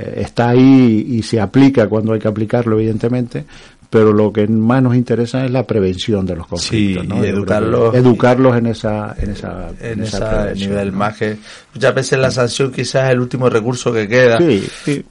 eh, 0.00 0.22
está 0.22 0.50
ahí 0.50 1.06
y 1.08 1.22
se 1.22 1.40
aplica 1.40 1.88
cuando 1.88 2.12
hay 2.12 2.18
que 2.20 2.28
aplicarlo, 2.28 2.78
evidentemente, 2.78 3.44
pero 3.88 4.12
lo 4.12 4.32
que 4.32 4.46
más 4.46 4.82
nos 4.82 4.94
interesa 4.94 5.44
es 5.44 5.50
la 5.50 5.66
prevención 5.66 6.24
de 6.24 6.36
los 6.36 6.46
conflictos, 6.46 7.02
Sí, 7.02 7.08
¿no? 7.08 7.24
y 7.24 7.28
educarlos- 7.28 7.94
educarlos 7.94 8.56
en 8.56 8.66
esa, 8.66 9.16
en 9.18 9.30
esa, 9.30 9.70
en 9.80 10.02
esa 10.04 10.52
nivel 10.54 10.92
¿no? 10.92 10.98
más 10.98 11.16
que 11.16 11.36
muchas 11.74 11.94
veces 11.94 12.18
la 12.20 12.30
sanción 12.30 12.70
quizás 12.70 13.06
es 13.06 13.10
el 13.10 13.20
último 13.20 13.48
recurso 13.50 13.92
que 13.92 14.06
queda 14.06 14.38
Sí, 14.38 14.64
sí. 14.84 15.04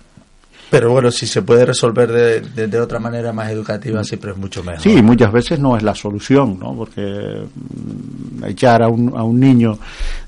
Pero 0.69 0.91
bueno 0.91 1.11
si 1.11 1.25
se 1.27 1.41
puede 1.41 1.65
resolver 1.65 2.11
de, 2.11 2.41
de, 2.41 2.67
de 2.67 2.79
otra 2.79 2.99
manera 2.99 3.33
más 3.33 3.49
educativa 3.51 4.03
siempre 4.03 4.31
es 4.31 4.37
mucho 4.37 4.63
mejor 4.63 4.81
Sí, 4.81 5.01
muchas 5.01 5.31
veces 5.31 5.59
no 5.59 5.75
es 5.75 5.83
la 5.83 5.95
solución, 5.95 6.57
¿no? 6.59 6.75
Porque 6.75 7.01
mm, 7.01 8.43
echar 8.45 8.81
a 8.83 8.87
un, 8.87 9.13
a 9.17 9.23
un 9.23 9.39
niño 9.39 9.77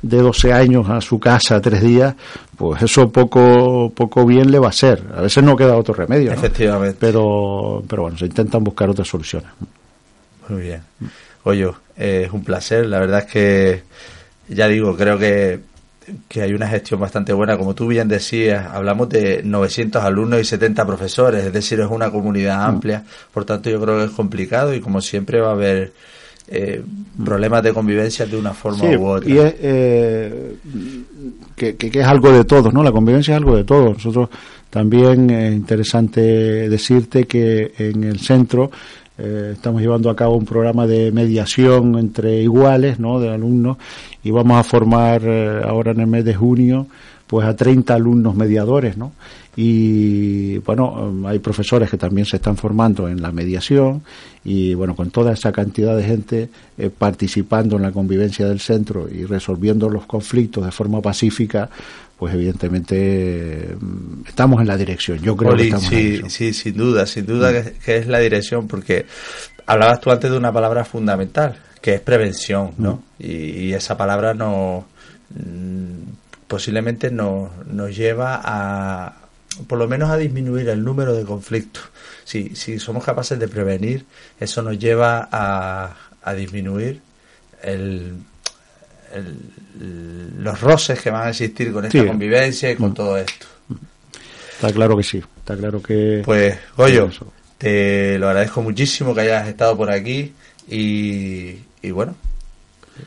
de 0.01 0.17
12 0.17 0.54
años 0.54 0.89
a 0.89 0.99
su 1.01 1.19
casa 1.19 1.62
tres 1.62 1.82
días, 1.82 2.15
pues 2.58 2.82
eso 2.82 3.12
poco 3.12 3.91
poco 3.95 4.25
bien 4.25 4.51
le 4.51 4.60
va 4.60 4.67
a 4.67 4.69
hacer. 4.69 5.04
A 5.15 5.21
veces 5.21 5.43
no 5.43 5.56
queda 5.56 5.75
otro 5.77 5.93
remedio, 5.93 6.32
¿no? 6.32 6.38
efectivamente 6.38 6.97
Pero, 6.99 7.84
pero 7.88 8.04
bueno, 8.04 8.17
se 8.17 8.25
intentan 8.25 8.63
buscar 8.63 8.89
otras 8.89 9.08
soluciones. 9.08 9.49
muy 10.49 10.62
bien 10.62 10.82
oye 11.43 11.67
eh, 11.97 12.23
es 12.27 12.32
un 12.32 12.43
placer 12.43 12.86
la 12.86 12.99
verdad 12.99 13.19
es 13.19 13.25
que 13.32 13.84
ya 14.49 14.67
digo 14.67 14.95
creo 14.95 15.17
que 15.17 15.60
que 16.28 16.42
hay 16.42 16.54
una 16.54 16.68
gestión 16.68 17.00
bastante 17.00 17.32
buena 17.32 17.58
como 17.58 17.76
tú 17.76 17.88
bien 17.88 18.08
decías 18.08 18.66
hablamos 18.74 19.08
de 19.10 19.42
900 19.44 20.04
alumnos 20.04 20.42
y 20.42 20.46
70 20.46 20.86
profesores 20.86 21.46
es 21.46 21.54
decir 21.54 21.80
es 21.80 21.88
una 21.90 22.10
comunidad 22.10 22.64
amplia 22.64 23.04
por 23.34 23.46
tanto 23.46 23.70
yo 23.70 23.80
creo 23.80 23.98
que 24.00 24.06
es 24.06 24.12
complicado 24.12 24.74
y 24.74 24.82
como 24.82 25.00
siempre 25.00 25.40
va 25.40 25.50
a 25.50 25.54
haber 25.54 25.94
eh, 26.48 26.82
problemas 27.24 27.62
de 27.64 27.72
convivencia 27.74 28.26
de 28.26 28.36
una 28.36 28.54
forma 28.54 28.80
Sí, 28.90 28.96
u 28.98 29.06
otra 29.06 29.30
y 29.30 29.38
es, 29.38 29.56
eh, 29.60 30.56
que, 31.56 31.76
que- 31.76 31.92
que 31.92 32.00
es 32.00 32.06
algo 32.06 32.32
de 32.32 32.44
todos, 32.46 32.74
¿no? 32.74 32.84
La 32.84 32.92
convivencia 32.92 33.34
es 33.34 33.38
algo 33.38 33.56
de 33.56 33.64
todos. 33.64 33.94
Nosotros 33.94 34.30
también 34.70 35.30
es 35.30 35.54
interesante 35.54 36.22
decirte 36.68 37.26
que 37.26 37.72
en 37.78 38.04
el 38.04 38.20
centro 38.20 38.72
eh, 39.24 39.52
estamos 39.54 39.82
llevando 39.82 40.10
a 40.10 40.16
cabo 40.16 40.36
un 40.36 40.46
programa 40.46 40.88
de 40.88 41.12
mediación 41.12 41.98
entre 42.00 42.42
iguales, 42.42 43.00
¿no? 43.00 43.20
De 43.20 43.30
alumnos 43.30 43.78
y 44.24 44.32
vamos 44.32 44.58
a 44.58 44.64
formar 44.64 45.22
eh, 45.24 45.62
ahora 45.64 45.92
en 45.92 46.00
el 46.00 46.08
mes 46.08 46.26
de 46.26 46.34
junio 46.34 46.88
pues 47.28 47.48
a 47.48 47.56
30 47.56 47.94
alumnos 47.94 48.36
mediadores, 48.36 48.98
¿no? 48.98 49.14
Y 49.56 50.58
bueno, 50.60 51.24
hay 51.26 51.40
profesores 51.40 51.90
que 51.90 51.98
también 51.98 52.26
se 52.26 52.38
están 52.38 52.58
formando 52.58 53.08
en 53.08 53.22
la 53.22 53.32
mediación 53.32 54.02
y 54.44 54.74
bueno, 54.74 54.96
con 54.96 55.12
toda 55.12 55.34
esa 55.34 55.52
cantidad 55.52 55.96
de 55.96 56.04
gente 56.04 56.50
eh, 56.78 56.90
participando 56.90 57.76
en 57.76 57.84
la 57.84 57.92
convivencia 57.92 58.48
del 58.48 58.60
centro 58.60 59.08
y 59.10 59.26
resolviendo 59.26 59.90
los 59.90 60.06
conflictos 60.08 60.66
de 60.66 60.72
forma 60.72 61.02
pacífica, 61.02 61.70
pues 62.22 62.36
evidentemente 62.36 63.76
mm, 63.80 64.28
estamos 64.28 64.62
en 64.62 64.68
la 64.68 64.78
dirección. 64.78 65.18
Yo 65.18 65.36
creo 65.36 65.56
que 65.56 65.64
estamos 65.64 65.86
en 65.86 65.92
la 65.92 65.98
sí, 65.98 66.04
dirección. 66.04 66.30
sí, 66.30 66.54
sin 66.54 66.78
duda, 66.78 67.08
sin 67.08 67.26
duda 67.26 67.52
que, 67.52 67.72
que 67.74 67.98
es 67.98 68.06
la 68.06 68.20
dirección, 68.20 68.68
porque 68.68 69.08
hablabas 69.66 70.02
tú 70.02 70.12
antes 70.12 70.30
de 70.30 70.38
una 70.38 70.54
palabra 70.54 70.86
fundamental, 70.86 71.58
que 71.82 71.96
es 71.96 72.00
prevención, 72.00 72.76
¿no? 72.78 73.02
Y, 73.18 73.32
y 73.32 73.74
esa 73.74 73.98
palabra 73.98 74.36
no 74.36 74.86
mm, 75.32 76.12
posiblemente 76.48 77.10
nos, 77.10 77.50
nos 77.66 77.98
lleva 77.98 78.40
a 78.44 79.18
por 79.66 79.80
lo 79.80 79.88
menos 79.88 80.12
a 80.12 80.18
disminuir 80.18 80.70
el 80.70 80.84
número 80.84 81.16
de 81.16 81.24
conflictos. 81.24 81.86
Si, 82.24 82.56
si 82.56 82.78
somos 82.78 83.04
capaces 83.04 83.40
de 83.40 83.48
prevenir, 83.48 84.06
eso 84.40 84.62
nos 84.62 84.78
lleva 84.78 85.28
a, 85.32 85.96
a 86.22 86.34
disminuir 86.36 87.02
el, 87.64 88.14
el- 89.13 90.43
los 90.43 90.60
roces 90.62 91.00
que 91.02 91.10
van 91.10 91.28
a 91.28 91.30
existir 91.30 91.71
con 91.71 91.86
esta 91.86 92.00
Sí. 92.00 92.06
convivencia 92.06 92.71
y 92.71 92.76
con 92.76 92.93
todo 92.93 93.17
esto. 93.17 93.47
Está 94.54 94.71
claro 94.74 94.95
que 94.97 95.04
sí, 95.04 95.17
está 95.38 95.56
claro 95.58 95.82
que... 95.82 96.21
Pues, 96.24 96.58
Goyo, 96.78 97.10
te 97.58 98.17
lo 98.19 98.28
agradezco 98.28 98.62
muchísimo 98.62 99.13
que 99.15 99.21
hayas 99.21 99.47
estado 99.47 99.76
por 99.76 99.91
aquí 99.91 100.34
y, 100.67 101.56
y 101.82 101.91
bueno, 101.91 102.15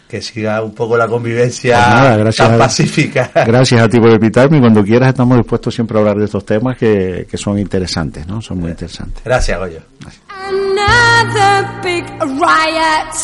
que 0.08 0.20
siga 0.20 0.62
un 0.62 0.74
poco 0.74 0.96
la 0.96 1.06
convivencia 1.06 1.76
Pues 1.76 1.94
nada, 1.94 2.16
gracias 2.16 2.48
tan 2.48 2.56
a- 2.56 2.58
pacífica. 2.58 3.30
Gracias 3.46 3.80
a 3.80 3.88
ti 3.88 4.00
por 4.00 4.10
invitarme 4.10 4.56
y 4.56 4.60
cuando 4.60 4.82
quieras 4.82 5.10
estamos 5.10 5.36
dispuestos 5.38 5.72
siempre 5.74 5.96
a 5.96 6.00
hablar 6.00 6.16
de 6.18 6.24
estos 6.24 6.44
temas 6.44 6.76
que, 6.76 7.26
que 7.30 7.36
son 7.36 7.58
interesantes, 7.58 8.26
¿no? 8.26 8.42
Son 8.42 8.58
muy 8.58 8.70
interesantes. 8.70 9.22
Gracias, 9.24 9.56
Goyo. 9.58 9.80
Another 10.28 11.66
big 11.84 12.04
riot. 12.20 13.14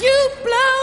You 0.00 0.18
blow 0.42 0.81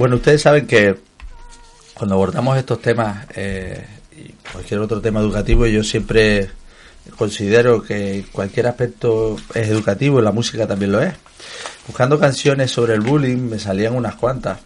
Bueno, 0.00 0.16
ustedes 0.16 0.40
saben 0.40 0.66
que 0.66 0.96
cuando 1.92 2.14
abordamos 2.14 2.56
estos 2.56 2.80
temas 2.80 3.26
eh, 3.34 3.84
y 4.16 4.32
cualquier 4.50 4.80
otro 4.80 4.98
tema 5.02 5.20
educativo, 5.20 5.66
yo 5.66 5.84
siempre 5.84 6.48
considero 7.18 7.82
que 7.82 8.24
cualquier 8.32 8.68
aspecto 8.68 9.36
es 9.52 9.68
educativo 9.68 10.18
y 10.18 10.22
la 10.22 10.32
música 10.32 10.66
también 10.66 10.92
lo 10.92 11.02
es. 11.02 11.12
Buscando 11.86 12.18
canciones 12.18 12.70
sobre 12.70 12.94
el 12.94 13.02
bullying 13.02 13.50
me 13.50 13.58
salían 13.58 13.94
unas 13.94 14.14
cuantas. 14.14 14.60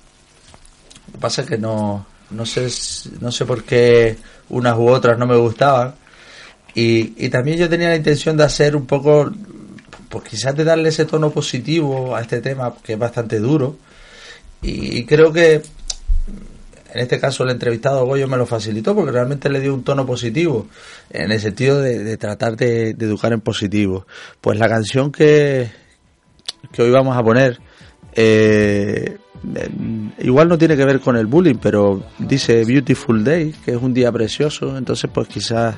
Lo 1.09 1.15
que 1.15 1.19
pasa 1.19 1.43
es 1.43 1.49
que 1.49 1.59
no, 1.59 2.07
no, 2.31 2.47
sé, 2.47 2.69
no 3.19 3.33
sé 3.33 3.45
por 3.45 3.65
qué 3.65 4.17
unas 4.51 4.79
u 4.79 4.87
otras 4.87 5.19
no 5.19 5.27
me 5.27 5.35
gustaban. 5.35 5.97
Y, 6.77 7.13
y 7.17 7.29
también 7.29 7.59
yo 7.59 7.69
tenía 7.69 7.89
la 7.89 7.97
intención 7.97 8.37
de 8.37 8.45
hacer 8.45 8.77
un 8.77 8.87
poco, 8.87 9.33
pues 10.09 10.29
quizás 10.29 10.55
de 10.55 10.63
darle 10.63 10.91
ese 10.91 11.07
tono 11.07 11.31
positivo 11.31 12.15
a 12.15 12.21
este 12.21 12.41
tema 12.41 12.73
que 12.85 12.93
es 12.93 12.99
bastante 13.01 13.41
duro. 13.41 13.79
Y, 14.67 15.05
creo 15.05 15.33
que 15.33 15.57
en 15.57 17.01
este 17.01 17.21
caso 17.21 17.45
el 17.45 17.51
entrevistado 17.51 18.07
Goyo 18.07 18.27
me 18.29 18.37
lo 18.37 18.47
facilitó 18.47 18.95
porque 18.95 19.13
realmente 19.13 19.51
le 19.51 19.61
dio 19.61 19.75
un 19.75 19.85
tono 19.85 20.07
positivo 20.07 20.69
en 21.11 21.33
el 21.33 21.41
sentido 21.41 21.81
de, 21.81 22.17
tratar 22.17 22.57
de, 22.57 22.95
de 22.95 23.05
educar 23.05 23.33
en 23.33 23.41
positivo. 23.41 24.07
Pues 24.41 24.59
la 24.59 24.69
canción 24.69 25.13
que, 25.13 25.71
que 26.73 26.83
hoy 26.83 26.91
vamos 26.91 27.17
a 27.17 27.23
poner 27.23 27.61
eh, 28.15 29.19
igual 30.19 30.49
no 30.49 30.59
tiene 30.59 30.77
que 30.77 30.85
ver 30.85 31.01
con 31.01 31.17
el 31.17 31.27
bullying, 31.27 31.57
pero 31.57 32.03
dice 32.19 32.65
Beautiful 32.65 33.25
Day, 33.25 33.55
que 33.65 33.73
es 33.73 33.77
un 33.77 33.93
día 33.93 34.11
precioso, 34.11 34.77
entonces 34.77 35.11
pues 35.13 35.29
quizás 35.29 35.77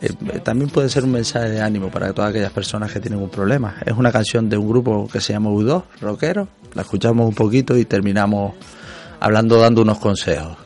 eh, 0.00 0.12
también 0.42 0.70
puede 0.70 0.88
ser 0.88 1.04
un 1.04 1.12
mensaje 1.12 1.50
de 1.50 1.60
ánimo 1.60 1.90
para 1.90 2.12
todas 2.12 2.30
aquellas 2.30 2.52
personas 2.52 2.92
que 2.92 3.00
tienen 3.00 3.20
un 3.20 3.30
problema. 3.30 3.76
Es 3.84 3.94
una 3.94 4.12
canción 4.12 4.48
de 4.48 4.56
un 4.56 4.68
grupo 4.68 5.08
que 5.12 5.20
se 5.20 5.32
llama 5.32 5.50
U2, 5.50 5.82
rockero, 6.00 6.48
la 6.74 6.82
escuchamos 6.82 7.28
un 7.28 7.34
poquito 7.34 7.76
y 7.76 7.84
terminamos 7.84 8.54
hablando, 9.20 9.58
dando 9.58 9.82
unos 9.82 9.98
consejos. 9.98 10.65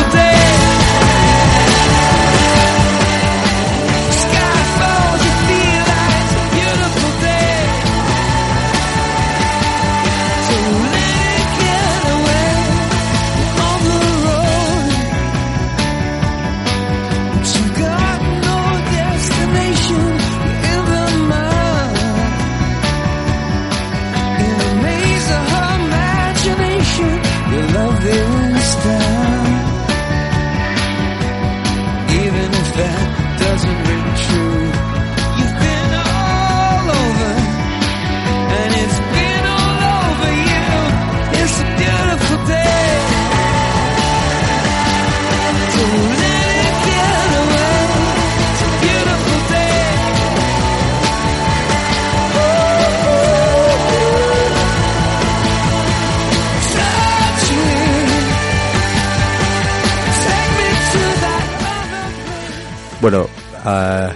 Bueno, 63.01 63.27
ah, 63.65 64.11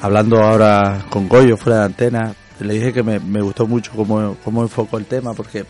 hablando 0.00 0.42
ahora 0.42 1.04
con 1.10 1.28
Goyo 1.28 1.58
fuera 1.58 1.80
de 1.80 1.84
antena, 1.84 2.34
le 2.58 2.72
dije 2.72 2.90
que 2.90 3.02
me, 3.02 3.18
me 3.18 3.42
gustó 3.42 3.66
mucho 3.66 3.92
cómo, 3.94 4.34
cómo 4.42 4.62
enfocó 4.62 4.96
el 4.96 5.04
tema 5.04 5.34
porque 5.34 5.66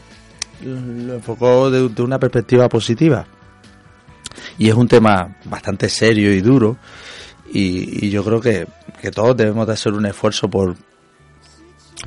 lo 0.63 1.15
enfocó 1.15 1.69
de, 1.69 1.89
de 1.89 2.03
una 2.03 2.21
perspectiva 2.21 2.69
positiva. 2.69 3.27
Y 4.57 4.69
es 4.69 4.75
un 4.75 4.87
tema 4.87 5.37
bastante 5.47 5.89
serio 5.89 6.33
y 6.33 6.41
duro 6.41 6.77
y, 7.53 8.07
y 8.07 8.11
yo 8.11 8.23
creo 8.23 8.41
que, 8.41 8.69
que 9.01 9.11
todos 9.11 9.37
debemos 9.37 9.67
de 9.67 9.73
hacer 9.73 9.93
un 9.93 10.07
esfuerzo 10.07 10.49
por, 10.49 10.77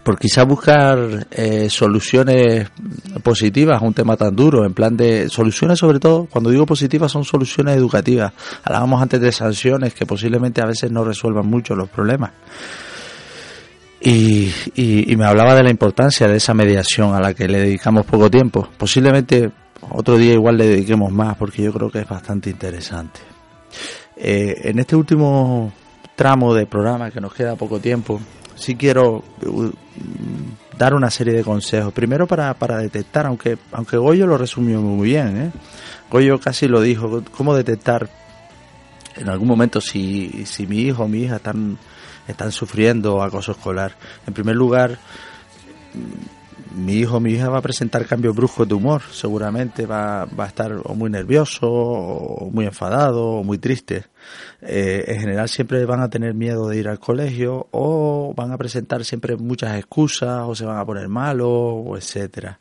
por 0.01 0.17
quizás 0.17 0.45
buscar 0.47 1.27
eh, 1.31 1.69
soluciones 1.69 2.69
positivas 3.21 3.81
a 3.81 3.85
un 3.85 3.93
tema 3.93 4.17
tan 4.17 4.35
duro, 4.35 4.65
en 4.65 4.73
plan 4.73 4.95
de 4.97 5.29
soluciones 5.29 5.79
sobre 5.79 5.99
todo, 5.99 6.25
cuando 6.25 6.49
digo 6.49 6.65
positivas 6.65 7.11
son 7.11 7.25
soluciones 7.25 7.77
educativas. 7.77 8.33
Hablábamos 8.63 9.01
antes 9.01 9.21
de 9.21 9.31
sanciones 9.31 9.93
que 9.93 10.05
posiblemente 10.05 10.61
a 10.61 10.65
veces 10.65 10.91
no 10.91 11.03
resuelvan 11.03 11.47
mucho 11.47 11.75
los 11.75 11.89
problemas. 11.89 12.31
Y 14.05 14.51
me 15.15 15.25
hablaba 15.25 15.55
de 15.55 15.63
la 15.63 15.69
importancia 15.69 16.27
de 16.27 16.35
esa 16.35 16.53
mediación 16.53 17.15
a 17.15 17.21
la 17.21 17.33
que 17.33 17.47
le 17.47 17.59
dedicamos 17.59 18.05
poco 18.05 18.29
tiempo. 18.29 18.67
Posiblemente 18.77 19.49
otro 19.89 20.17
día 20.17 20.33
igual 20.33 20.57
le 20.57 20.67
dediquemos 20.67 21.11
más 21.11 21.37
porque 21.37 21.63
yo 21.63 21.73
creo 21.73 21.89
que 21.89 21.99
es 21.99 22.07
bastante 22.07 22.49
interesante. 22.49 23.19
Eh, 24.15 24.69
en 24.69 24.79
este 24.79 24.95
último 24.95 25.71
tramo 26.15 26.53
de 26.53 26.65
programa 26.65 27.11
que 27.11 27.19
nos 27.19 27.33
queda 27.33 27.55
poco 27.55 27.79
tiempo, 27.79 28.19
sí 28.55 28.75
quiero 28.75 29.23
uh, 29.45 29.71
dar 30.77 30.93
una 30.93 31.09
serie 31.09 31.33
de 31.33 31.43
consejos. 31.43 31.93
Primero 31.93 32.27
para, 32.27 32.53
para 32.53 32.77
detectar, 32.77 33.25
aunque, 33.25 33.57
aunque 33.71 33.97
Goyo 33.97 34.27
lo 34.27 34.37
resumió 34.37 34.81
muy 34.81 35.09
bien, 35.09 35.37
¿eh? 35.37 35.51
Goyo 36.09 36.39
casi 36.39 36.67
lo 36.67 36.81
dijo, 36.81 37.23
cómo 37.35 37.55
detectar 37.55 38.09
en 39.15 39.29
algún 39.29 39.47
momento 39.47 39.81
si, 39.81 40.45
si 40.45 40.67
mi 40.67 40.79
hijo 40.79 41.03
o 41.03 41.07
mi 41.07 41.23
hija 41.23 41.37
están, 41.37 41.77
están 42.27 42.51
sufriendo 42.51 43.21
acoso 43.21 43.51
escolar. 43.51 43.95
En 44.25 44.33
primer 44.33 44.55
lugar, 44.55 44.97
mi 46.73 46.93
hijo 46.93 47.19
mi 47.19 47.33
hija 47.33 47.49
va 47.49 47.59
a 47.59 47.61
presentar 47.61 48.05
cambios 48.05 48.35
bruscos 48.35 48.67
de 48.67 48.73
humor, 48.73 49.01
seguramente 49.11 49.85
va, 49.85 50.25
va 50.25 50.45
a 50.45 50.47
estar 50.47 50.73
o 50.83 50.95
muy 50.95 51.09
nervioso, 51.09 51.69
o 51.69 52.49
muy 52.49 52.65
enfadado, 52.65 53.25
o 53.25 53.43
muy 53.43 53.57
triste. 53.57 54.05
Eh, 54.61 55.05
en 55.07 55.19
general 55.19 55.49
siempre 55.49 55.85
van 55.85 56.01
a 56.01 56.09
tener 56.09 56.33
miedo 56.33 56.67
de 56.67 56.77
ir 56.77 56.87
al 56.87 56.99
colegio, 56.99 57.67
o 57.71 58.33
van 58.35 58.51
a 58.51 58.57
presentar 58.57 59.05
siempre 59.05 59.37
muchas 59.37 59.77
excusas, 59.77 60.43
o 60.47 60.55
se 60.55 60.65
van 60.65 60.77
a 60.77 60.85
poner 60.85 61.07
malos, 61.07 61.47
o 61.49 61.95
etcétera. 61.97 62.59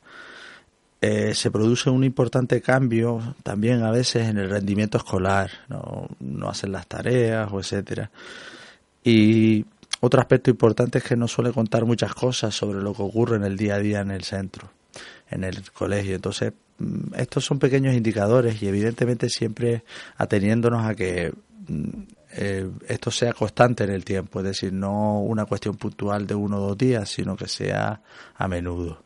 Eh, 1.00 1.34
se 1.34 1.50
produce 1.50 1.90
un 1.90 2.04
importante 2.04 2.60
cambio 2.62 3.34
también 3.42 3.82
a 3.82 3.90
veces 3.90 4.28
en 4.28 4.38
el 4.38 4.48
rendimiento 4.50 4.98
escolar, 4.98 5.50
no, 5.68 6.08
no 6.20 6.48
hacen 6.48 6.70
las 6.72 6.86
tareas, 6.86 7.50
o 7.52 7.58
etcétera. 7.60 8.10
Y 9.02 9.64
otro 10.04 10.20
aspecto 10.20 10.50
importante 10.50 10.98
es 10.98 11.04
que 11.04 11.14
no 11.14 11.28
suele 11.28 11.52
contar 11.52 11.84
muchas 11.84 12.12
cosas 12.12 12.52
sobre 12.52 12.82
lo 12.82 12.92
que 12.92 13.02
ocurre 13.02 13.36
en 13.36 13.44
el 13.44 13.56
día 13.56 13.76
a 13.76 13.78
día 13.78 14.00
en 14.00 14.10
el 14.10 14.24
centro, 14.24 14.68
en 15.30 15.44
el 15.44 15.70
colegio. 15.70 16.16
Entonces, 16.16 16.54
mm, 16.78 17.14
estos 17.16 17.44
son 17.44 17.60
pequeños 17.60 17.94
indicadores 17.94 18.60
y 18.60 18.66
evidentemente 18.66 19.28
siempre 19.28 19.84
ateniéndonos 20.16 20.84
a 20.84 20.96
que 20.96 21.32
mm, 21.68 22.02
eh, 22.32 22.68
esto 22.88 23.12
sea 23.12 23.32
constante 23.32 23.84
en 23.84 23.90
el 23.90 24.04
tiempo, 24.04 24.40
es 24.40 24.46
decir, 24.46 24.72
no 24.72 25.20
una 25.20 25.44
cuestión 25.44 25.76
puntual 25.76 26.26
de 26.26 26.34
uno 26.34 26.56
o 26.56 26.66
dos 26.68 26.78
días, 26.78 27.08
sino 27.08 27.36
que 27.36 27.46
sea 27.46 28.02
a 28.34 28.48
menudo. 28.48 29.04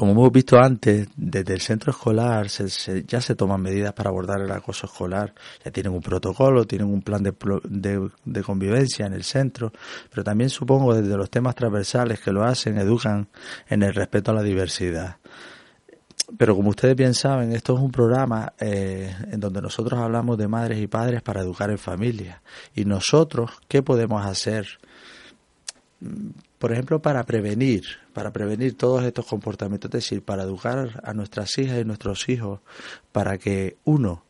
Como 0.00 0.12
hemos 0.12 0.32
visto 0.32 0.58
antes, 0.58 1.08
desde 1.14 1.52
el 1.52 1.60
centro 1.60 1.90
escolar 1.90 2.48
se, 2.48 3.04
ya 3.06 3.20
se 3.20 3.34
toman 3.34 3.60
medidas 3.60 3.92
para 3.92 4.08
abordar 4.08 4.40
el 4.40 4.50
acoso 4.50 4.86
escolar. 4.86 5.34
Ya 5.62 5.70
tienen 5.70 5.92
un 5.92 6.00
protocolo, 6.00 6.66
tienen 6.66 6.88
un 6.88 7.02
plan 7.02 7.22
de, 7.22 8.42
convivencia 8.42 9.04
en 9.04 9.12
el 9.12 9.24
centro, 9.24 9.74
pero 10.08 10.24
también 10.24 10.48
supongo 10.48 10.94
desde 10.94 11.14
los 11.18 11.28
temas 11.28 11.54
transversales 11.54 12.18
que 12.18 12.32
lo 12.32 12.44
hacen, 12.44 12.78
educan 12.78 13.28
en 13.68 13.82
el 13.82 13.92
respeto 13.92 14.30
a 14.30 14.34
la 14.36 14.42
diversidad. 14.42 15.16
Pero 16.38 16.56
como 16.56 16.70
ustedes 16.70 16.96
bien 16.96 17.12
saben, 17.12 17.52
esto 17.52 17.74
es 17.74 17.80
un 17.80 17.92
programa 17.92 18.54
eh, 18.58 19.14
en 19.30 19.38
donde 19.38 19.60
nosotros 19.60 20.00
hablamos 20.00 20.38
de 20.38 20.48
madres 20.48 20.80
y 20.80 20.86
padres 20.86 21.20
para 21.20 21.42
educar 21.42 21.68
en 21.68 21.76
familia. 21.76 22.40
Y 22.74 22.86
nosotros, 22.86 23.50
¿qué 23.68 23.82
podemos 23.82 24.24
hacer? 24.24 24.66
Por 26.60 26.72
ejemplo, 26.72 27.00
para 27.00 27.24
prevenir, 27.24 27.84
para 28.12 28.34
prevenir 28.34 28.76
todos 28.76 29.02
estos 29.04 29.24
comportamientos, 29.24 29.88
es 29.88 30.04
decir, 30.04 30.22
para 30.22 30.42
educar 30.42 31.00
a 31.02 31.14
nuestras 31.14 31.56
hijas 31.56 31.80
y 31.80 31.86
nuestros 31.86 32.28
hijos, 32.28 32.60
para 33.12 33.38
que 33.38 33.78
uno 33.84 34.26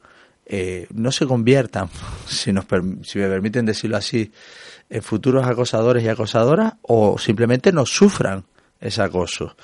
eh, 0.47 0.87
no 0.95 1.11
se 1.11 1.27
conviertan, 1.27 1.89
si, 2.29 2.53
nos, 2.53 2.67
si 3.03 3.19
me 3.19 3.27
permiten 3.27 3.67
decirlo 3.67 3.97
así, 3.97 4.31
en 4.89 5.03
futuros 5.03 5.45
acosadores 5.45 6.05
y 6.05 6.09
acosadoras, 6.09 6.75
o 6.83 7.19
simplemente 7.19 7.73
no 7.73 7.85
sufran 7.85 8.45
ese 8.81 9.03
acoso. 9.03 9.57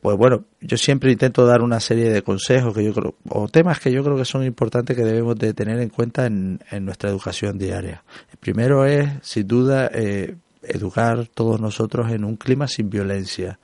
Pues 0.00 0.16
bueno, 0.16 0.46
yo 0.60 0.76
siempre 0.78 1.12
intento 1.12 1.46
dar 1.46 1.62
una 1.62 1.78
serie 1.78 2.10
de 2.10 2.22
consejos 2.22 2.74
que 2.74 2.82
yo 2.82 2.92
creo, 2.92 3.14
o 3.28 3.46
temas 3.46 3.78
que 3.78 3.92
yo 3.92 4.02
creo 4.02 4.16
que 4.16 4.24
son 4.24 4.42
importantes 4.44 4.96
que 4.96 5.04
debemos 5.04 5.36
de 5.36 5.54
tener 5.54 5.78
en 5.78 5.88
cuenta 5.88 6.26
en, 6.26 6.58
en 6.68 6.84
nuestra 6.84 7.10
educación 7.10 7.58
diaria. 7.58 8.02
El 8.32 8.38
primero 8.38 8.86
es, 8.86 9.08
sin 9.22 9.46
duda, 9.46 9.88
eh, 9.94 10.34
educar 10.62 11.26
todos 11.26 11.60
nosotros 11.60 12.10
en 12.10 12.24
un 12.24 12.36
clima 12.36 12.68
sin 12.68 12.90
violencia. 12.90 13.58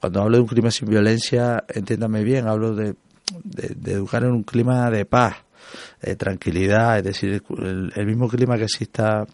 Cuando 0.00 0.22
hablo 0.22 0.36
de 0.36 0.42
un 0.42 0.48
clima 0.48 0.70
sin 0.70 0.88
violencia, 0.88 1.64
entiéndame 1.68 2.22
bien, 2.24 2.46
hablo 2.46 2.74
de, 2.74 2.94
educar 3.86 4.24
en 4.24 4.32
un 4.32 4.42
clima 4.42 4.90
de 4.90 5.04
paz, 5.04 5.36
de 6.02 6.16
tranquilidad, 6.16 6.98
es 6.98 7.04
decir, 7.04 7.42
el, 7.58 7.92
el 7.94 8.06
mismo 8.06 8.28
clima 8.28 8.56
que 8.56 8.64
exista 8.64 9.26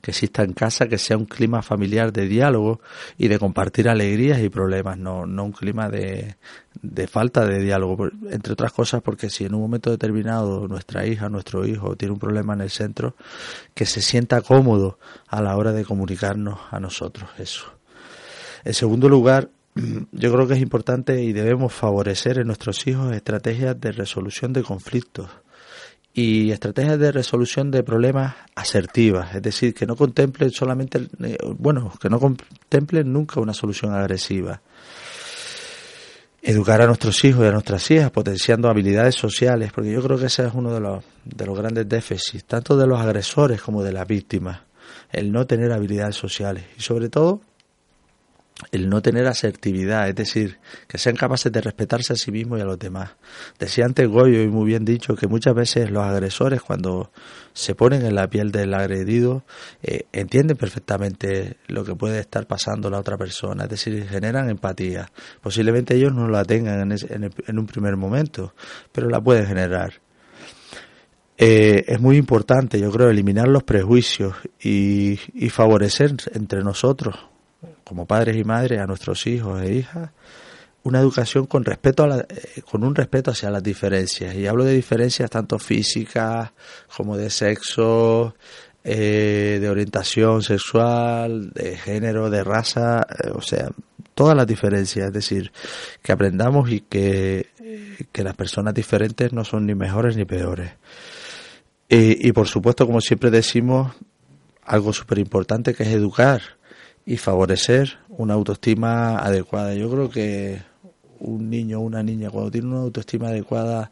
que 0.00 0.10
exista 0.10 0.42
en 0.42 0.52
casa, 0.52 0.88
que 0.88 0.98
sea 0.98 1.16
un 1.16 1.26
clima 1.26 1.62
familiar 1.62 2.12
de 2.12 2.26
diálogo 2.26 2.80
y 3.16 3.28
de 3.28 3.38
compartir 3.38 3.88
alegrías 3.88 4.40
y 4.40 4.48
problemas, 4.48 4.98
no, 4.98 5.26
no 5.26 5.44
un 5.44 5.52
clima 5.52 5.88
de, 5.88 6.36
de 6.82 7.06
falta 7.06 7.46
de 7.46 7.60
diálogo, 7.60 8.08
entre 8.30 8.52
otras 8.52 8.72
cosas 8.72 9.02
porque 9.02 9.30
si 9.30 9.44
en 9.44 9.54
un 9.54 9.60
momento 9.60 9.90
determinado 9.90 10.68
nuestra 10.68 11.06
hija, 11.06 11.28
nuestro 11.28 11.66
hijo 11.66 11.96
tiene 11.96 12.12
un 12.12 12.18
problema 12.18 12.54
en 12.54 12.60
el 12.60 12.70
centro, 12.70 13.14
que 13.74 13.86
se 13.86 14.02
sienta 14.02 14.40
cómodo 14.42 14.98
a 15.28 15.42
la 15.42 15.56
hora 15.56 15.72
de 15.72 15.84
comunicarnos 15.84 16.58
a 16.70 16.80
nosotros 16.80 17.30
eso. 17.38 17.72
En 18.64 18.74
segundo 18.74 19.08
lugar, 19.08 19.50
yo 20.12 20.32
creo 20.32 20.46
que 20.46 20.54
es 20.54 20.60
importante 20.60 21.22
y 21.22 21.32
debemos 21.32 21.72
favorecer 21.72 22.38
en 22.38 22.46
nuestros 22.46 22.86
hijos 22.86 23.14
estrategias 23.14 23.80
de 23.80 23.92
resolución 23.92 24.52
de 24.52 24.62
conflictos 24.62 25.28
y 26.20 26.50
estrategias 26.50 26.98
de 26.98 27.12
resolución 27.12 27.70
de 27.70 27.84
problemas 27.84 28.34
asertivas, 28.56 29.36
es 29.36 29.40
decir, 29.40 29.72
que 29.72 29.86
no 29.86 29.94
contemplen 29.94 30.50
solamente, 30.50 31.06
bueno, 31.56 31.92
que 32.00 32.10
no 32.10 32.18
contemplen 32.18 33.12
nunca 33.12 33.38
una 33.38 33.54
solución 33.54 33.94
agresiva. 33.94 34.60
Educar 36.42 36.82
a 36.82 36.86
nuestros 36.86 37.24
hijos 37.24 37.44
y 37.44 37.46
a 37.46 37.52
nuestras 37.52 37.88
hijas, 37.92 38.10
potenciando 38.10 38.68
habilidades 38.68 39.14
sociales, 39.14 39.70
porque 39.72 39.92
yo 39.92 40.02
creo 40.02 40.18
que 40.18 40.26
ese 40.26 40.44
es 40.44 40.54
uno 40.54 40.74
de 40.74 40.80
los, 40.80 41.04
de 41.24 41.46
los 41.46 41.56
grandes 41.56 41.88
déficits, 41.88 42.44
tanto 42.46 42.76
de 42.76 42.88
los 42.88 42.98
agresores 43.00 43.62
como 43.62 43.84
de 43.84 43.92
las 43.92 44.08
víctimas, 44.08 44.62
el 45.12 45.30
no 45.30 45.46
tener 45.46 45.70
habilidades 45.70 46.16
sociales 46.16 46.64
y 46.76 46.82
sobre 46.82 47.10
todo 47.10 47.42
el 48.72 48.88
no 48.88 49.00
tener 49.02 49.26
asertividad, 49.26 50.08
es 50.08 50.14
decir, 50.16 50.58
que 50.88 50.98
sean 50.98 51.16
capaces 51.16 51.50
de 51.52 51.60
respetarse 51.60 52.12
a 52.12 52.16
sí 52.16 52.32
mismos 52.32 52.58
y 52.58 52.62
a 52.62 52.64
los 52.64 52.78
demás. 52.78 53.10
Decía 53.58 53.84
antes 53.84 54.08
Goyo, 54.08 54.42
y 54.42 54.48
muy 54.48 54.66
bien 54.66 54.84
dicho, 54.84 55.14
que 55.14 55.28
muchas 55.28 55.54
veces 55.54 55.90
los 55.90 56.04
agresores, 56.04 56.60
cuando 56.60 57.12
se 57.52 57.74
ponen 57.74 58.04
en 58.04 58.14
la 58.14 58.28
piel 58.28 58.50
del 58.50 58.74
agredido, 58.74 59.44
eh, 59.82 60.06
entienden 60.12 60.56
perfectamente 60.56 61.58
lo 61.68 61.84
que 61.84 61.94
puede 61.94 62.18
estar 62.18 62.46
pasando 62.46 62.90
la 62.90 62.98
otra 62.98 63.16
persona, 63.16 63.64
es 63.64 63.70
decir, 63.70 64.06
generan 64.08 64.50
empatía. 64.50 65.10
Posiblemente 65.40 65.94
ellos 65.94 66.12
no 66.12 66.28
la 66.28 66.44
tengan 66.44 66.80
en, 66.80 66.92
el, 66.92 67.32
en 67.46 67.58
un 67.58 67.66
primer 67.66 67.96
momento, 67.96 68.54
pero 68.90 69.08
la 69.08 69.20
pueden 69.20 69.46
generar. 69.46 69.94
Eh, 71.40 71.84
es 71.86 72.00
muy 72.00 72.16
importante, 72.16 72.80
yo 72.80 72.90
creo, 72.90 73.10
eliminar 73.10 73.46
los 73.46 73.62
prejuicios 73.62 74.34
y 74.58 75.16
favorecer 75.50 76.16
entre 76.34 76.62
nosotros 76.64 77.14
como 77.88 78.06
padres 78.06 78.36
y 78.36 78.44
madres 78.44 78.80
a 78.80 78.86
nuestros 78.86 79.26
hijos 79.26 79.62
e 79.62 79.74
hijas 79.74 80.10
una 80.88 81.00
educación 81.00 81.46
con 81.46 81.64
respeto 81.64 82.04
a 82.04 82.06
la, 82.06 82.18
eh, 82.20 82.62
con 82.68 82.84
un 82.84 82.94
respeto 82.94 83.30
hacia 83.30 83.50
las 83.50 83.62
diferencias. 83.62 84.34
Y 84.34 84.46
hablo 84.46 84.64
de 84.64 84.74
diferencias 84.74 85.30
tanto 85.30 85.58
físicas 85.58 86.50
como 86.96 87.16
de 87.16 87.30
sexo 87.30 88.34
eh, 88.84 89.58
de 89.60 89.68
orientación 89.68 90.42
sexual 90.42 91.50
de 91.50 91.76
género 91.76 92.30
de 92.30 92.42
raza 92.44 93.06
eh, 93.22 93.30
o 93.34 93.42
sea 93.42 93.68
todas 94.14 94.36
las 94.36 94.46
diferencias. 94.46 95.08
Es 95.08 95.12
decir 95.12 95.52
que 96.02 96.12
aprendamos 96.12 96.70
y 96.70 96.80
que, 96.80 97.48
que 98.10 98.24
las 98.24 98.34
personas 98.34 98.74
diferentes 98.74 99.32
no 99.32 99.44
son 99.44 99.66
ni 99.66 99.74
mejores 99.74 100.16
ni 100.16 100.24
peores. 100.24 100.72
Y, 101.90 102.32
por 102.32 102.46
supuesto 102.48 102.86
como 102.86 103.00
siempre 103.00 103.30
decimos 103.30 103.94
algo 104.62 104.92
súper 104.92 105.18
importante 105.18 105.72
que 105.72 105.84
es 105.84 105.88
educar 105.88 106.57
y 107.08 107.16
favorecer 107.16 107.96
una 108.10 108.34
autoestima 108.34 109.16
adecuada. 109.18 109.72
Yo 109.72 109.90
creo 109.90 110.10
que 110.10 110.60
un 111.20 111.48
niño 111.48 111.78
o 111.78 111.80
una 111.80 112.02
niña 112.02 112.28
cuando 112.28 112.50
tiene 112.50 112.68
una 112.68 112.80
autoestima 112.80 113.28
adecuada 113.28 113.90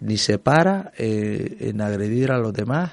ni 0.00 0.16
se 0.16 0.38
para 0.38 0.90
eh, 0.98 1.58
en 1.60 1.80
agredir 1.80 2.32
a 2.32 2.38
los 2.38 2.52
demás 2.52 2.90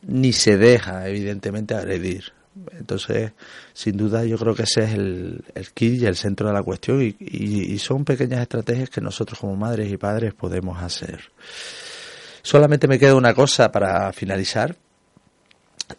ni 0.00 0.32
se 0.32 0.56
deja 0.56 1.06
evidentemente 1.06 1.74
agredir. 1.74 2.32
Entonces, 2.72 3.32
sin 3.74 3.98
duda, 3.98 4.24
yo 4.24 4.38
creo 4.38 4.54
que 4.54 4.62
ese 4.62 4.84
es 4.84 4.94
el, 4.94 5.44
el 5.54 5.70
kit 5.72 6.00
y 6.00 6.06
el 6.06 6.16
centro 6.16 6.48
de 6.48 6.54
la 6.54 6.62
cuestión 6.62 7.02
y, 7.02 7.14
y, 7.20 7.78
son 7.78 8.06
pequeñas 8.06 8.40
estrategias 8.40 8.88
que 8.88 9.02
nosotros 9.02 9.38
como 9.38 9.54
madres 9.54 9.92
y 9.92 9.98
padres 9.98 10.32
podemos 10.32 10.82
hacer. 10.82 11.20
Solamente 12.40 12.88
me 12.88 12.98
queda 12.98 13.14
una 13.14 13.34
cosa 13.34 13.70
para 13.70 14.10
finalizar 14.14 14.74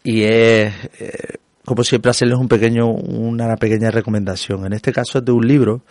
y 0.02 0.24
es 0.24 0.74
eh, 0.98 1.38
como 1.64 1.84
siempre, 1.84 2.10
hacerles 2.10 2.38
un 2.38 2.48
pequeño, 2.48 2.90
una 2.90 3.56
pequeña 3.56 3.90
recomendación. 3.90 4.66
En 4.66 4.72
este 4.72 4.92
caso 4.92 5.18
es 5.18 5.24
de 5.24 5.32
un 5.32 5.46
libro, 5.46 5.82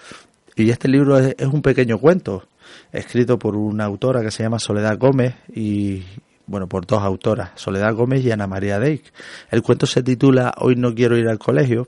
y 0.56 0.70
este 0.70 0.88
libro 0.88 1.18
es, 1.18 1.36
un 1.52 1.62
pequeño 1.62 1.98
cuento, 1.98 2.48
escrito 2.92 3.40
por 3.40 3.56
una 3.56 3.86
autora 3.86 4.22
que 4.22 4.32
se 4.32 4.44
llama 4.44 4.60
Soledad 4.60 4.98
Gómez, 4.98 5.36
y 5.54 6.04
bueno, 6.46 6.68
por 6.68 6.86
dos 6.86 7.02
autoras, 7.02 7.52
Soledad 7.56 7.94
Gómez 7.96 8.24
y 8.26 8.32
Ana 8.32 8.48
María 8.48 8.80
Deik. 8.80 9.14
El 9.50 9.62
cuento 9.62 9.86
se 9.86 10.04
titula 10.04 10.54
Hoy 10.58 10.76
no 10.76 10.94
quiero 10.94 11.18
ir 11.18 11.30
al 11.30 11.40
colegio 11.40 11.88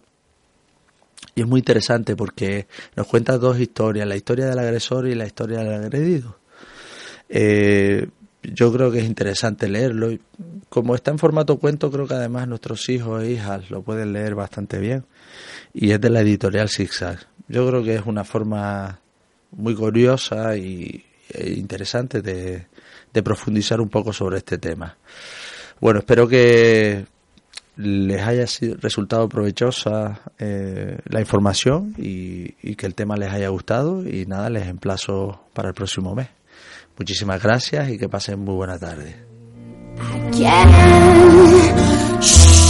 y 1.35 1.41
es 1.41 1.47
muy 1.47 1.59
interesante 1.59 2.15
porque 2.15 2.67
nos 2.95 3.07
cuenta 3.07 3.37
dos 3.37 3.59
historias, 3.59 4.07
la 4.07 4.15
historia 4.15 4.45
del 4.45 4.59
agresor 4.59 5.07
y 5.07 5.15
la 5.15 5.25
historia 5.25 5.59
del 5.59 5.73
agredido. 5.73 6.37
Eh, 7.29 8.07
yo 8.43 8.71
creo 8.73 8.91
que 8.91 8.99
es 8.99 9.05
interesante 9.05 9.67
leerlo. 9.67 10.11
Como 10.69 10.95
está 10.95 11.11
en 11.11 11.19
formato 11.19 11.57
cuento, 11.57 11.91
creo 11.91 12.07
que 12.07 12.15
además 12.15 12.47
nuestros 12.47 12.89
hijos 12.89 13.23
e 13.23 13.31
hijas 13.31 13.69
lo 13.69 13.81
pueden 13.81 14.13
leer 14.13 14.35
bastante 14.35 14.79
bien. 14.79 15.05
Y 15.73 15.91
es 15.91 16.01
de 16.01 16.09
la 16.09 16.21
editorial 16.21 16.69
Zigzag. 16.69 17.19
Yo 17.47 17.67
creo 17.67 17.83
que 17.83 17.95
es 17.95 18.05
una 18.05 18.23
forma 18.23 18.99
muy 19.51 19.75
curiosa 19.75 20.57
y 20.57 21.05
e 21.29 21.53
interesante 21.53 22.21
de, 22.21 22.67
de 23.13 23.23
profundizar 23.23 23.81
un 23.81 23.89
poco 23.89 24.13
sobre 24.13 24.37
este 24.37 24.57
tema. 24.57 24.97
Bueno, 25.79 25.99
espero 25.99 26.27
que 26.27 27.05
les 27.75 28.21
haya 28.21 28.45
resultado 28.79 29.27
provechosa 29.27 30.21
eh, 30.37 30.99
la 31.05 31.19
información 31.19 31.95
y 31.97 32.75
que 32.75 32.85
el 32.85 32.93
tema 32.93 33.17
les 33.17 33.31
haya 33.31 33.49
gustado 33.49 34.07
y 34.07 34.25
nada, 34.25 34.49
les 34.49 34.67
emplazo 34.67 35.41
para 35.53 35.69
el 35.69 35.73
próximo 35.73 36.13
mes. 36.13 36.29
Muchísimas 36.97 37.41
gracias 37.41 37.89
y 37.89 37.97
que 37.97 38.07
pasen 38.09 38.39
muy 38.39 38.55
buena 38.55 38.77
tarde. 38.77 39.15
Again, 39.99 40.61
shh, 42.21 42.63